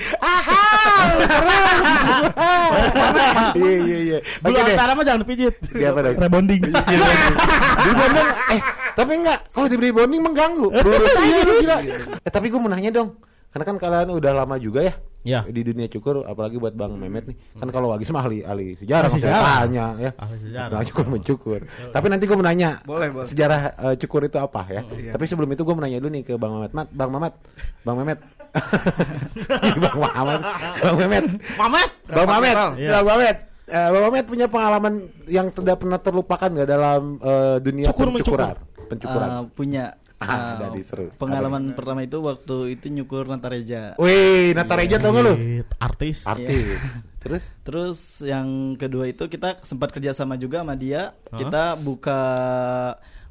Iya 3.55 3.77
iya 3.87 3.99
iya. 4.03 4.19
Bulu 4.43 4.57
antara 4.59 4.91
mah 4.99 5.05
jangan 5.07 5.21
dipijit. 5.23 5.55
Dia 5.71 5.93
apa 5.95 6.01
dong? 6.03 6.17
Rebonding. 6.19 6.61
Di 6.65 7.93
bonding 7.95 8.29
eh 8.51 8.61
tapi 8.97 9.13
enggak 9.21 9.39
kalau 9.53 9.67
dibeli 9.71 9.91
bonding 9.95 10.23
mengganggu. 10.25 10.67
Lurus 10.75 11.13
aja 11.15 11.37
lu 11.45 11.53
gila. 11.63 11.77
Eh 12.25 12.31
tapi 12.33 12.51
gue 12.51 12.59
mau 12.59 12.73
nanya 12.73 12.91
dong. 12.91 13.15
Karena 13.55 13.65
kan 13.71 13.77
kalian 13.79 14.11
udah 14.11 14.33
lama 14.35 14.59
juga 14.59 14.83
ya 14.83 14.95
Ya. 15.25 15.41
di 15.43 15.65
dunia 15.65 15.89
cukur 15.89 16.21
apalagi 16.23 16.57
buat 16.57 16.73
Bang 16.73 16.95
Memet 16.95 17.25
nih. 17.27 17.37
Kan 17.57 17.69
kalau 17.69 17.89
Wagis 17.89 18.09
mah 18.09 18.23
ahli 18.23 18.41
ahli 18.41 18.77
sejarah 18.77 19.09
Ahli 19.09 19.17
sejarah. 19.19 19.41
tanya 19.59 19.87
ya. 19.97 20.11
Ahli 20.15 20.37
sejarah. 20.39 20.71
Nah, 20.71 20.85
cukur 20.85 21.07
mencukur. 21.09 21.61
Tapi 21.65 22.07
nanti 22.07 22.25
gue 22.25 22.35
mau 22.35 22.45
nanya 22.45 22.71
Boleh, 22.83 23.09
boleh. 23.09 23.25
sejarah 23.25 23.61
eh, 23.73 23.95
cukur 23.97 24.23
itu 24.23 24.37
apa 24.37 24.61
ya. 24.69 24.83
Iya. 24.87 25.11
Tapi 25.11 25.25
sebelum 25.25 25.49
itu 25.49 25.65
gue 25.65 25.73
mau 25.73 25.81
nanya 25.81 25.97
dulu 25.97 26.13
nih 26.13 26.23
ke 26.23 26.37
Bang 26.37 26.53
Mamet. 26.53 26.71
Mat, 26.71 26.89
Bang 26.91 27.09
Mamet. 27.09 27.35
Bang 27.81 27.97
Memet. 27.97 28.21
Bang 29.83 29.99
Mamet. 29.99 30.41
Bang 30.79 30.97
Memet. 30.97 31.25
Mamet. 31.57 31.91
Bang 32.07 32.29
Mamet. 32.29 32.57
Iya. 32.77 32.91
Bang 32.93 33.07
Mamet. 33.09 33.37
Eh, 33.65 33.89
Bang 33.91 34.03
Mamet 34.05 34.25
punya 34.25 34.47
pengalaman 34.47 34.95
yang 35.25 35.49
tidak 35.51 35.77
pernah 35.79 35.97
terlupakan 35.97 36.49
nggak 36.49 36.69
dalam 36.69 37.17
eh, 37.19 37.57
dunia 37.59 37.89
Cukur 37.89 38.13
mencukur. 38.13 38.39
pencukuran? 38.45 38.57
Pencukuran. 38.87 39.29
Eh, 39.31 39.43
punya 39.51 39.85
Ah, 40.23 40.57
jadi 40.71 40.81
seru. 40.87 41.07
pengalaman 41.21 41.75
pertama 41.77 42.01
itu 42.01 42.23
waktu 42.23 42.79
itu 42.79 42.87
nyukur 42.89 43.29
Natareja. 43.29 43.99
Wih, 44.01 44.55
Natareja 44.57 44.97
tau 44.97 45.13
gak 45.13 45.25
lu? 45.27 45.35
Artis. 45.77 46.25
Artis. 46.25 46.81
Terus? 47.25 47.45
Terus 47.65 47.99
yang 48.21 48.77
kedua 48.77 49.09
itu 49.09 49.27
kita 49.29 49.61
sempat 49.65 49.93
kerja 49.93 50.13
sama 50.13 50.37
juga 50.37 50.61
sama 50.61 50.77
dia. 50.77 51.17
Hah? 51.29 51.39
Kita 51.41 51.63
buka 51.77 52.21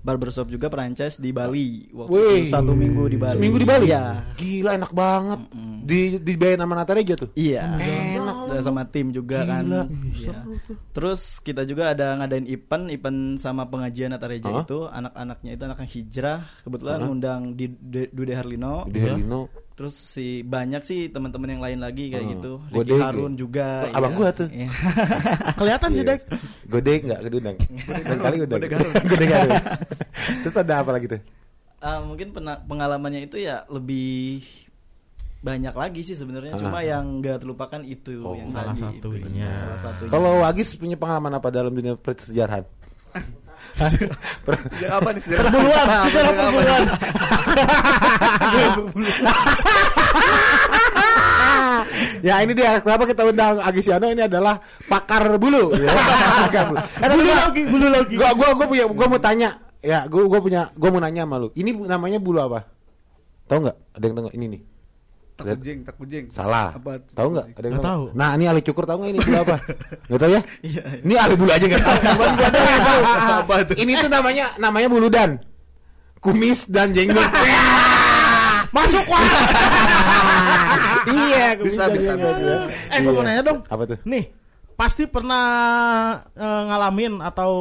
barbershop 0.04 0.52
juga 0.52 0.68
franchise 0.68 1.16
di 1.16 1.32
Bali. 1.32 1.88
Waktu 1.96 2.12
Wih. 2.12 2.42
itu 2.44 2.52
satu 2.52 2.76
minggu 2.76 3.04
di 3.08 3.18
Bali. 3.18 3.40
Seminggu 3.40 3.58
di 3.58 3.68
Bali? 3.68 3.86
Iya. 3.88 4.04
Gila 4.36 4.72
enak 4.76 4.92
banget. 4.92 5.40
Di 5.84 6.00
dibayarin 6.20 6.62
sama 6.62 6.76
Natareja 6.76 7.14
tuh. 7.16 7.30
Iya. 7.34 7.80
Enak. 7.80 8.23
Sama 8.60 8.84
tim 8.86 9.10
juga 9.10 9.44
kan. 9.44 9.64
Gila. 9.64 9.84
Iya. 10.14 10.36
Terus 10.92 11.22
kita 11.40 11.64
juga 11.64 11.92
ada 11.92 12.16
ngadain 12.16 12.46
event, 12.46 12.88
event 12.88 13.20
sama 13.36 13.66
pengajian 13.66 14.10
Natareja 14.10 14.50
Hah? 14.50 14.64
itu 14.64 14.86
anak-anaknya 14.86 15.52
itu 15.52 15.64
anak 15.64 15.78
yang 15.80 15.92
hijrah. 15.92 16.40
Kebetulan 16.62 16.96
Hah? 16.96 17.06
ngundang 17.06 17.42
di 17.54 17.66
De- 17.70 18.10
Dude 18.10 18.34
Harlino. 18.34 18.86
Di 18.86 19.00
Herlino. 19.00 19.48
Terus 19.74 19.98
si 19.98 20.42
banyak 20.42 20.82
sih 20.82 21.10
teman-teman 21.10 21.50
yang 21.50 21.64
lain 21.64 21.80
lagi 21.82 22.14
kayak 22.14 22.22
Ah. 22.22 22.32
gitu. 22.38 22.52
Ricky 22.70 22.94
ya? 22.94 23.02
Harun 23.04 23.34
juga. 23.34 23.68
Oh, 23.90 23.98
abang 23.98 24.14
iya. 24.14 24.20
gua 24.22 24.30
tuh. 24.32 24.48
Iya. 24.48 24.70
Kelihatan 25.60 25.90
sih, 25.90 26.04
Iya. 26.06 26.10
Dek. 26.14 26.22
Gede 26.70 26.94
enggak 27.02 27.20
kedundang. 27.22 27.56
Dan 27.88 28.18
kali 28.18 28.36
udang. 28.40 28.60
Gode 28.60 28.68
garun. 28.70 28.92
Gede 29.10 29.26
garun. 29.26 29.52
Terus 30.46 30.56
ada 30.56 30.74
apa 30.78 30.92
lagi 30.94 31.06
tuh? 31.10 31.22
Ah, 31.84 32.00
mungkin 32.00 32.32
pengalamannya 32.64 33.28
itu 33.28 33.36
ya 33.36 33.68
lebih 33.68 34.40
banyak 35.44 35.74
lagi 35.74 36.02
sih 36.02 36.14
sebenarnya 36.14 36.56
Ah. 36.56 36.58
cuma 36.58 36.80
yang 36.82 37.20
nggak 37.20 37.38
terlupakan 37.38 37.82
itu 37.84 38.16
Oh, 38.18 38.32
yang 38.32 38.50
salah 38.50 38.72
tadi 38.72 38.96
itu. 38.96 39.08
satunya. 39.12 39.50
salah 39.54 39.78
satunya 39.78 40.10
Kalau 40.10 40.30
Wagis 40.40 40.74
punya 40.74 40.96
pengalaman 40.96 41.34
apa 41.34 41.48
dalam 41.50 41.70
dunia 41.70 41.94
persejarahan? 41.96 42.64
Ya 44.78 44.94
apa 44.94 45.10
nih 45.10 45.20
sejarah? 45.20 45.50
Perburuan, 45.50 45.86
sejarah 46.06 46.32
perburuan. 46.32 46.84
ya 52.22 52.40
ini 52.40 52.54
dia 52.54 52.80
kenapa 52.80 53.04
kita 53.04 53.22
undang 53.26 53.60
Agisiano 53.60 54.06
ini 54.08 54.22
adalah 54.22 54.60
pakar 54.86 55.36
bulu 55.36 55.74
ya. 55.76 55.90
Pakar 56.44 56.64
bulu. 56.70 56.80
Eh, 56.80 57.10
Bulu 57.10 57.32
lagi, 57.32 57.62
bulu 57.66 57.88
lagi. 57.90 58.14
Gua 58.16 58.30
gua 58.34 58.50
gua 58.54 58.66
punya 58.68 58.84
gua 58.88 59.08
mau 59.10 59.20
tanya. 59.20 59.50
Ya, 59.84 60.08
gua 60.08 60.24
gua 60.26 60.40
punya 60.40 60.62
gua 60.74 60.90
mau 60.90 61.02
nanya 61.02 61.22
sama 61.26 61.36
lu. 61.38 61.48
Ini 61.54 61.70
namanya 61.84 62.18
bulu 62.20 62.40
apa? 62.40 62.64
Tahu 63.48 63.60
nggak? 63.60 63.78
Ada 63.94 64.04
yang 64.06 64.14
nggak? 64.18 64.36
ini 64.36 64.46
nih. 64.48 64.62
Takujing, 65.34 65.82
takujing. 65.82 66.26
Salah. 66.30 66.78
Apa? 66.78 67.02
Tahu 67.10 67.28
nggak? 67.34 67.48
Ada 67.58 67.68
yang 67.68 67.82
tahu. 67.82 68.04
Nah, 68.14 68.38
ini 68.38 68.46
ahli 68.46 68.62
cukur 68.62 68.86
tahu 68.86 69.02
nggak 69.02 69.12
ini 69.12 69.20
bulu 69.20 69.38
apa? 69.42 69.58
Nggak 70.08 70.20
tahu 70.22 70.32
ya? 70.32 70.42
Iya. 70.62 70.82
Ini 71.02 71.14
ahli 71.18 71.34
bulu 71.34 71.50
aja 71.50 71.66
nggak 71.66 71.82
tahu. 71.82 71.98
Apa 73.42 73.56
tuh? 73.66 73.76
Ini 73.76 73.92
tuh 73.98 74.10
namanya 74.10 74.46
namanya 74.56 74.88
bulu 74.88 75.10
dan 75.10 75.42
kumis 76.22 76.70
dan 76.70 76.94
jenggot. 76.94 77.26
Masuk 78.78 79.06
wah. 79.06 79.22
iya, 81.10 81.58
kumis 81.58 81.74
Bisa, 81.74 81.84
dan 81.86 81.94
bisa, 81.94 82.12
jenggot, 82.14 82.36
bisa. 82.38 82.56
Eh, 82.90 83.00
gua 83.02 83.12
mau 83.12 83.22
Iya. 83.22 83.28
nanya 83.28 83.42
dong. 83.44 83.60
Apa 83.66 83.84
tuh? 83.86 83.98
Nih, 84.04 84.24
pasti 84.74 85.04
pernah 85.06 85.46
eh, 86.32 86.62
ngalamin 86.70 87.22
atau 87.22 87.52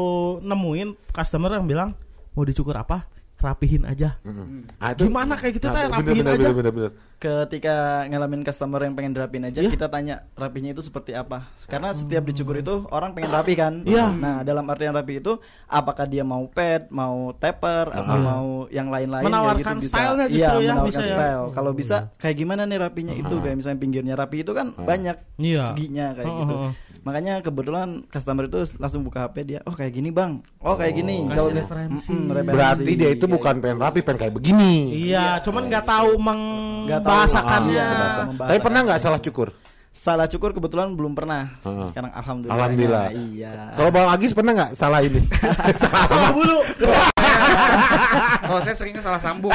nemuin 0.40 0.88
customer 1.10 1.52
yang 1.52 1.64
bilang 1.64 1.90
mau 2.32 2.44
dicukur 2.44 2.72
apa? 2.74 3.11
Rapihin 3.42 3.82
aja. 3.84 4.16
Mm. 4.22 4.70
Ah, 4.78 4.94
Gimana 4.94 5.34
kayak 5.34 5.58
gitu, 5.58 5.66
teh? 5.66 5.74
bener, 5.74 5.90
Rapihin 5.92 6.22
bener, 6.22 6.32
aja. 6.32 6.38
Bener, 6.40 6.54
bener, 6.54 6.72
bener. 6.72 6.92
ketika 7.20 7.74
ngalamin 8.04 8.42
customer 8.42 8.82
yang 8.82 8.92
pengen 8.92 9.14
dirapin 9.14 9.46
aja 9.46 9.62
Iya. 9.62 9.70
kita 9.70 9.86
tanya 9.86 10.26
rapinya 10.34 10.74
itu 10.74 10.82
seperti 10.82 11.14
apa 11.14 11.46
karena 11.64 11.94
setiap 11.94 12.18
dicukur 12.20 12.58
itu 12.58 12.82
orang 12.90 13.14
pengen 13.14 13.30
rapi 13.30 13.54
kan 13.54 13.78
Iya. 13.80 14.10
nah 14.10 14.36
dalam 14.42 14.66
artian 14.66 14.90
rapi 14.90 15.22
itu 15.22 15.38
apakah 15.64 16.02
dia 16.04 16.26
mau 16.26 16.42
pad 16.44 16.90
mau 16.90 17.30
taper 17.32 17.94
atau 17.94 18.10
Ah. 18.10 18.18
mau 18.18 18.46
yang 18.68 18.90
lain-lain 18.90 19.22
Menawarkan 19.22 19.78
gitu 19.78 19.86
bisa 19.86 19.94
stylenya 19.94 20.26
iya 20.26 20.34
justru 20.34 20.58
ya, 20.58 20.58
menawarkan 20.66 20.88
bisa 20.90 20.98
ya. 21.00 21.14
style 21.14 21.44
kalau 21.54 21.70
bisa 21.72 21.96
kayak 22.16 22.36
gimana 22.36 22.62
nih 22.64 22.78
rapinya 22.80 23.14
itu 23.14 23.34
kayak 23.38 23.54
misalnya 23.54 23.78
pinggirnya 23.78 24.14
rapi 24.18 24.36
itu 24.40 24.50
kan 24.50 24.66
banyak 24.74 25.16
Iya. 25.38 25.62
seginya 25.70 26.06
kayak 26.12 26.26
Oh, 26.26 26.38
gitu 26.40 26.52
oh, 26.52 26.62
oh. 26.64 26.72
makanya 27.02 27.38
kebetulan 27.38 27.88
customer 28.08 28.44
itu 28.44 28.58
langsung 28.76 29.02
buka 29.02 29.22
HP 29.22 29.36
dia 29.44 29.60
oh 29.62 29.70
kayak 29.70 29.94
gini 29.94 30.10
bang 30.10 30.42
oh 30.58 30.74
kayak 30.74 30.90
gini 30.92 31.22
Kasih 31.22 31.30
Kalau 31.32 31.50
referensi. 31.52 32.10
Mm-mm, 32.10 32.26
referensi. 32.28 32.50
Berarti 32.52 32.92
dia 32.92 33.10
itu 33.12 33.24
bukan 33.32 33.54
pengen 33.64 33.78
rapi, 33.80 34.00
pengen 34.04 34.18
kayak 34.28 34.34
begini. 34.36 34.74
Iya, 35.08 35.40
cuman 35.40 35.72
nggak 35.72 35.84
tahu 35.88 36.10
membahasakannya. 36.20 37.88
Iya. 37.88 38.28
Tapi 38.36 38.58
pernah 38.60 38.80
nggak 38.84 39.00
salah 39.00 39.20
cukur? 39.20 39.48
Salah 39.92 40.24
cukur 40.24 40.56
kebetulan 40.56 40.92
belum 40.96 41.12
pernah. 41.12 41.52
Sekarang 41.60 42.12
alhamdulillah. 42.12 42.56
Alhamdulillah. 42.56 43.06
Iya. 43.12 43.52
Kalau 43.76 43.90
Bang 43.92 44.08
Agis 44.08 44.32
pernah 44.32 44.52
nggak 44.56 44.72
salah 44.76 45.00
ini? 45.04 45.20
salah 45.82 46.04
sama 46.08 46.28
bulu. 46.32 46.58
Kalau 48.46 48.60
saya 48.62 48.74
seringnya 48.76 49.02
salah 49.02 49.20
sambung. 49.22 49.52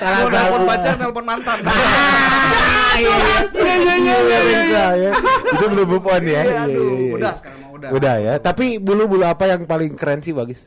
salah 0.00 0.18
Mau 0.24 0.28
nelpon 0.30 0.62
pacar, 0.66 0.94
nelpon 0.98 1.24
mantan. 1.24 1.58
Ah, 1.66 2.94
iya. 2.98 3.16
Iya, 3.52 3.74
iya, 3.78 3.94
iya, 3.96 4.40
iya, 4.42 4.84
ya. 4.96 5.10
Itu 5.54 5.64
belum 5.70 5.86
move 5.86 6.06
on 6.08 6.22
ya. 6.24 6.42
Iya, 6.42 6.42
Iya, 6.42 6.62
aduh, 6.66 6.82
iya, 6.82 6.92
iya. 6.92 7.12
udah 7.16 7.32
sekarang 7.38 7.60
udah. 7.72 7.88
Udah 7.92 8.14
ya. 8.18 8.34
Tapi 8.42 8.66
bulu-bulu 8.82 9.24
apa 9.24 9.44
yang 9.48 9.64
paling 9.64 9.94
keren 9.96 10.20
sih 10.20 10.34
Bagis? 10.34 10.66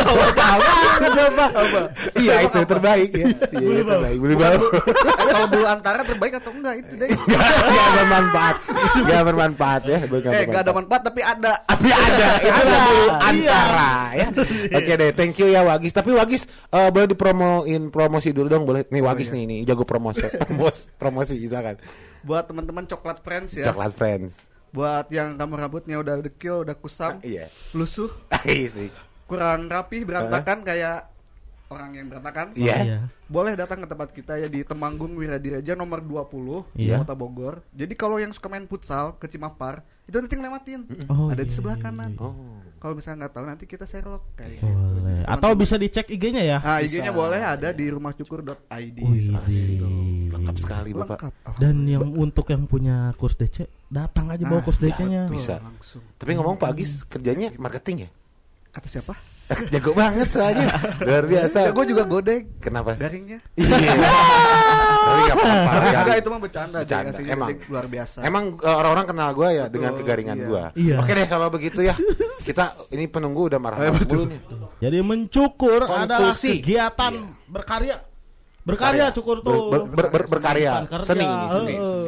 Bulbau. 0.00 0.58
Iya 2.16 2.34
itu 2.44 2.58
terbaik 2.64 3.10
ya. 3.12 3.26
Iya 3.50 3.68
itu 3.72 3.84
terbaik. 3.84 4.18
Beli 4.18 4.36
baru. 4.36 4.64
Eh, 4.70 5.26
kalau 5.26 5.46
bulu 5.48 5.66
antara 5.66 6.00
terbaik 6.02 6.32
atau 6.36 6.50
enggak 6.52 6.74
itu 6.78 6.92
deh. 6.96 7.08
Gak 7.10 7.90
bermanfaat. 7.96 8.56
Gak 9.02 9.22
bermanfaat 9.24 9.82
ya. 9.84 9.98
Eh, 10.00 10.44
enggak 10.46 10.62
ada 10.62 10.72
manfaat 10.72 11.02
tapi 11.02 11.20
ada. 11.20 11.52
Tapi 11.64 11.88
ada, 11.88 12.28
itu 12.42 12.50
Ada. 12.50 12.78
bulu 12.80 13.00
Iya. 13.00 13.16
antara 13.22 13.92
ya. 14.12 14.28
Oke 14.74 14.92
deh, 14.96 15.10
thank 15.12 15.36
you 15.36 15.48
ya 15.48 15.62
Wagis. 15.62 15.92
Tapi 15.92 16.10
Wagis 16.12 16.42
eh, 16.46 16.88
boleh 16.90 17.06
dipromoin 17.06 17.82
promosi 17.88 18.30
dulu 18.30 18.48
dong, 18.48 18.64
boleh. 18.64 18.86
Nih 18.88 19.00
Wagis 19.00 19.30
nih, 19.30 19.44
nih 19.46 19.58
jago 19.64 19.82
promosi, 19.82 20.22
promosi, 20.42 20.90
promosi 20.96 21.34
silakan. 21.38 21.78
Buat 22.20 22.52
teman-teman 22.52 22.84
coklat 22.84 23.24
friends 23.24 23.56
ya. 23.56 23.72
Coklat 23.72 23.96
Friends. 23.96 24.49
Buat 24.70 25.10
yang 25.10 25.34
kamu 25.34 25.54
rambutnya 25.58 25.96
udah 25.98 26.22
dekil, 26.22 26.62
udah 26.62 26.74
kusam, 26.74 27.18
Iya. 27.20 27.50
lusuh, 27.74 28.10
Iya 28.46 28.68
sih. 28.70 28.88
kurang 29.26 29.66
rapi, 29.66 30.02
berantakan 30.02 30.62
kayak 30.62 31.06
orang 31.70 31.90
yang 31.94 32.06
berantakan. 32.10 32.50
Iya. 32.58 32.76
Iya. 32.82 32.98
Boleh 33.30 33.54
datang 33.54 33.78
ke 33.78 33.86
tempat 33.86 34.10
kita 34.10 34.34
ya 34.36 34.50
di 34.50 34.66
Temanggung 34.66 35.14
Wiradireja 35.14 35.78
nomor 35.78 36.02
20 36.02 36.66
Iya. 36.74 36.98
di 36.98 37.00
Kota 37.02 37.14
Bogor. 37.14 37.62
Jadi 37.70 37.94
kalau 37.94 38.18
yang 38.18 38.34
suka 38.34 38.50
main 38.50 38.66
futsal 38.66 39.14
ke 39.18 39.30
Cimapar, 39.30 39.86
itu 40.10 40.18
nanti 40.18 40.34
ngelewatin. 40.34 40.80
Oh, 41.06 41.30
Ada 41.30 41.46
di 41.46 41.50
iya, 41.50 41.54
sebelah 41.54 41.78
iya, 41.78 41.84
kanan. 41.86 42.10
Oh. 42.18 42.58
Kalau 42.82 42.98
misalnya 42.98 43.26
nggak 43.26 43.34
tahu 43.38 43.44
nanti 43.46 43.64
kita 43.70 43.86
Sherlock 43.86 44.34
kayak. 44.34 44.66
Boleh. 44.66 45.22
Atau 45.30 45.54
bisa 45.54 45.78
dicek 45.78 46.10
IG-nya 46.10 46.42
ya. 46.42 46.58
Nah, 46.58 46.78
IG-nya 46.82 47.14
boleh 47.14 47.38
ada 47.38 47.70
di 47.70 47.86
rumahcukur.id. 47.86 48.98
Asik. 49.30 49.78
Lengkap 50.34 50.56
sekali 50.58 50.90
Bapak. 50.90 51.18
Lengkap. 51.22 51.32
Dan 51.62 51.86
yang 51.86 52.02
untuk 52.18 52.50
yang 52.50 52.66
punya 52.66 53.14
kurs 53.14 53.38
DC, 53.38 53.70
datang 53.90 54.30
aja 54.30 54.44
bawa 54.46 54.62
DC-nya. 54.62 55.26
Betul, 55.26 55.34
Bisa. 55.34 55.54
langsung. 55.58 56.02
Tapi 56.14 56.30
ngomong 56.38 56.56
Pak 56.56 56.70
Agis 56.70 57.02
kerjanya 57.04 57.50
marketing 57.58 58.06
ya? 58.06 58.10
Kata 58.70 58.86
siapa? 58.86 59.14
Jago 59.66 59.90
banget 59.98 60.30
soalnya. 60.30 60.70
Luar 61.10 61.26
biasa. 61.26 61.58
Ya, 61.66 61.70
gue 61.74 61.84
juga 61.90 62.06
godek 62.06 62.62
Kenapa? 62.62 62.94
daringnya. 62.94 63.42
Iya. 63.58 63.66
Tapi 65.10 65.20
gak 65.26 65.34
apa-apa. 65.34 65.74
Ya. 65.90 65.98
enggak 66.06 66.18
itu 66.22 66.28
mah 66.30 66.38
bercanda, 66.38 66.78
Bercanda, 66.86 67.18
emang. 67.18 67.48
luar 67.66 67.86
biasa. 67.90 68.18
Emang 68.22 68.44
uh, 68.62 68.76
orang-orang 68.78 69.06
kenal 69.10 69.28
gue 69.34 69.48
ya 69.50 69.64
Betul, 69.66 69.74
dengan 69.74 69.92
kegaringan 69.98 70.38
iya. 70.38 70.46
gue. 70.46 70.62
Iya. 70.78 70.96
Oke 71.02 71.12
deh 71.18 71.26
kalau 71.26 71.46
begitu 71.50 71.80
ya. 71.82 71.94
Kita 72.46 72.78
ini 72.94 73.10
penunggu 73.10 73.50
udah 73.50 73.58
marah-marah 73.58 73.90
mulu 74.06 74.24
nih. 74.30 74.40
Jadi 74.78 74.98
mencukur 75.02 75.82
adalah 75.82 76.30
Konklusi. 76.30 76.62
kegiatan 76.62 77.12
berkarya. 77.50 77.96
Berkarya 78.62 79.10
Karya. 79.10 79.16
cukur 79.18 79.36
tuh. 79.42 79.66
ber- 79.66 79.88
ber- 79.90 80.10
ber- 80.14 80.28
berkarya. 80.30 80.86
Kerja, 80.86 81.06
Seni, 81.10 81.26
seni, 81.26 81.74
heeh. 81.74 82.02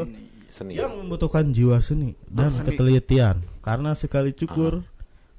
Seni. 0.53 0.77
Yang 0.77 1.01
membutuhkan 1.01 1.49
jiwa 1.49 1.81
seni 1.81 2.13
dan 2.29 2.53
seni. 2.53 2.69
ketelitian. 2.69 3.41
Karena 3.65 3.97
sekali 3.97 4.37
cukur 4.37 4.85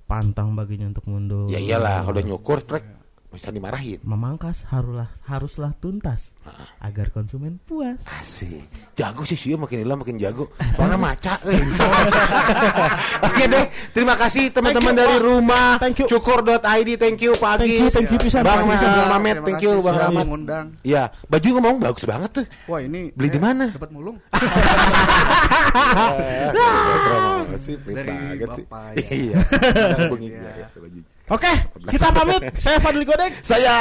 pantang 0.09 0.57
baginya 0.57 0.89
untuk 0.89 1.05
mundur. 1.05 1.53
Ya 1.53 1.61
iyalah, 1.61 2.01
kalau 2.01 2.17
udah 2.17 2.25
nyukur 2.25 2.65
trek 2.65 3.02
bisa 3.33 3.49
dimarahin. 3.49 3.97
Memangkas 4.05 4.63
haruslah 4.69 5.09
haruslah 5.25 5.73
tuntas 5.81 6.37
agar 6.77 7.09
konsumen 7.09 7.57
puas. 7.57 8.05
Asik. 8.21 8.61
Jago 8.93 9.25
sih 9.25 9.33
sih 9.33 9.57
makin 9.57 9.81
lama 9.81 10.05
makin 10.05 10.21
jago. 10.21 10.53
Soalnya 10.77 11.01
maca 11.01 11.41
eh. 11.49 11.57
Oke 13.27 13.43
deh, 13.49 13.65
terima 13.89 14.13
kasih 14.13 14.53
teman-teman 14.53 14.93
dari 14.93 15.17
Pak. 15.17 15.25
rumah 15.25 15.67
Thank 15.81 16.05
you. 16.05 16.07
cukur.id. 16.13 16.89
Thank 17.01 17.19
you 17.25 17.33
Pak 17.33 17.65
Thank 17.65 17.73
you, 17.73 17.89
thank 17.89 18.09
you 18.13 18.19
pisan, 18.21 18.45
Bang 18.45 18.69
Mamet, 19.09 19.41
thank 19.41 19.61
you 19.65 19.81
Bang 19.81 19.97
sudah 19.97 20.07
Rahmat. 20.07 20.25
mengundang. 20.25 20.65
Iya, 20.85 21.09
baju 21.25 21.47
ngomong 21.57 21.75
bagus 21.81 22.05
banget 22.05 22.29
tuh. 22.31 22.45
Wah 22.69 22.79
ini 22.79 23.09
Beli 23.17 23.29
di 23.33 23.39
saya 23.39 23.45
mana? 23.49 23.65
Dapat 23.73 23.89
mulung. 23.89 24.17
Pelit 27.63 27.95
Dari. 27.95 28.43
Bapak, 28.67 28.97
ya. 28.99 29.07
Iya. 29.09 29.37
Bisa 29.39 29.97
hubungi 30.09 30.27
Iya. 30.33 30.51
ya, 30.59 30.67
baju. 30.75 30.99
Oke, 31.31 31.53
kita 31.87 32.11
pamit. 32.11 32.43
Saya 32.59 32.83
Fadli 32.83 33.07
Godek. 33.07 33.31
Saya 33.39 33.71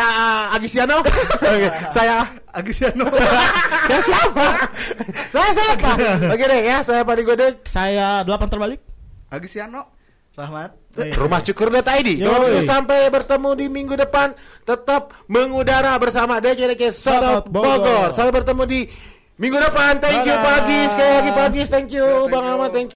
Agisiano. 0.54 1.02
Oke, 1.42 1.68
saya 1.90 2.22
Agisiano. 2.54 3.10
saya 3.90 3.98
siapa? 3.98 4.46
saya 5.34 5.50
siapa? 5.50 5.90
Oke 6.30 6.44
deh 6.46 6.60
ya, 6.62 6.86
saya 6.86 7.02
Padi 7.02 7.26
Godek. 7.26 7.66
Saya 7.66 8.22
delapan 8.22 8.46
terbalik. 8.46 8.80
Agisiano. 9.26 9.90
Rahmat. 10.38 10.70
Rumah 10.92 11.40
Cukur.id. 11.42 12.08
Sampai 12.62 13.10
bertemu 13.10 13.50
di 13.58 13.66
minggu 13.66 13.98
depan 13.98 14.32
tetap 14.62 15.12
mengudara 15.26 15.98
bersama 15.98 16.38
DCDC 16.38 16.94
Sodot 16.94 16.94
Sodot 16.94 17.44
Bogor. 17.50 18.14
Sampai 18.14 18.32
bertemu 18.38 18.62
di 18.70 18.80
minggu 19.36 19.58
depan. 19.58 19.98
Thank 19.98 20.24
you. 20.30 20.36
Pak 20.38 20.54
Agis. 20.64 20.88
Sekali 20.94 21.10
lagi 21.10 21.30
Pak 21.34 21.44
Agis. 21.50 21.68
Thank 21.68 21.90
you 21.90 22.06
Bang. 22.30 22.44
Ahmad. 22.46 22.70
Thank 22.70 22.86
you. 22.86 22.90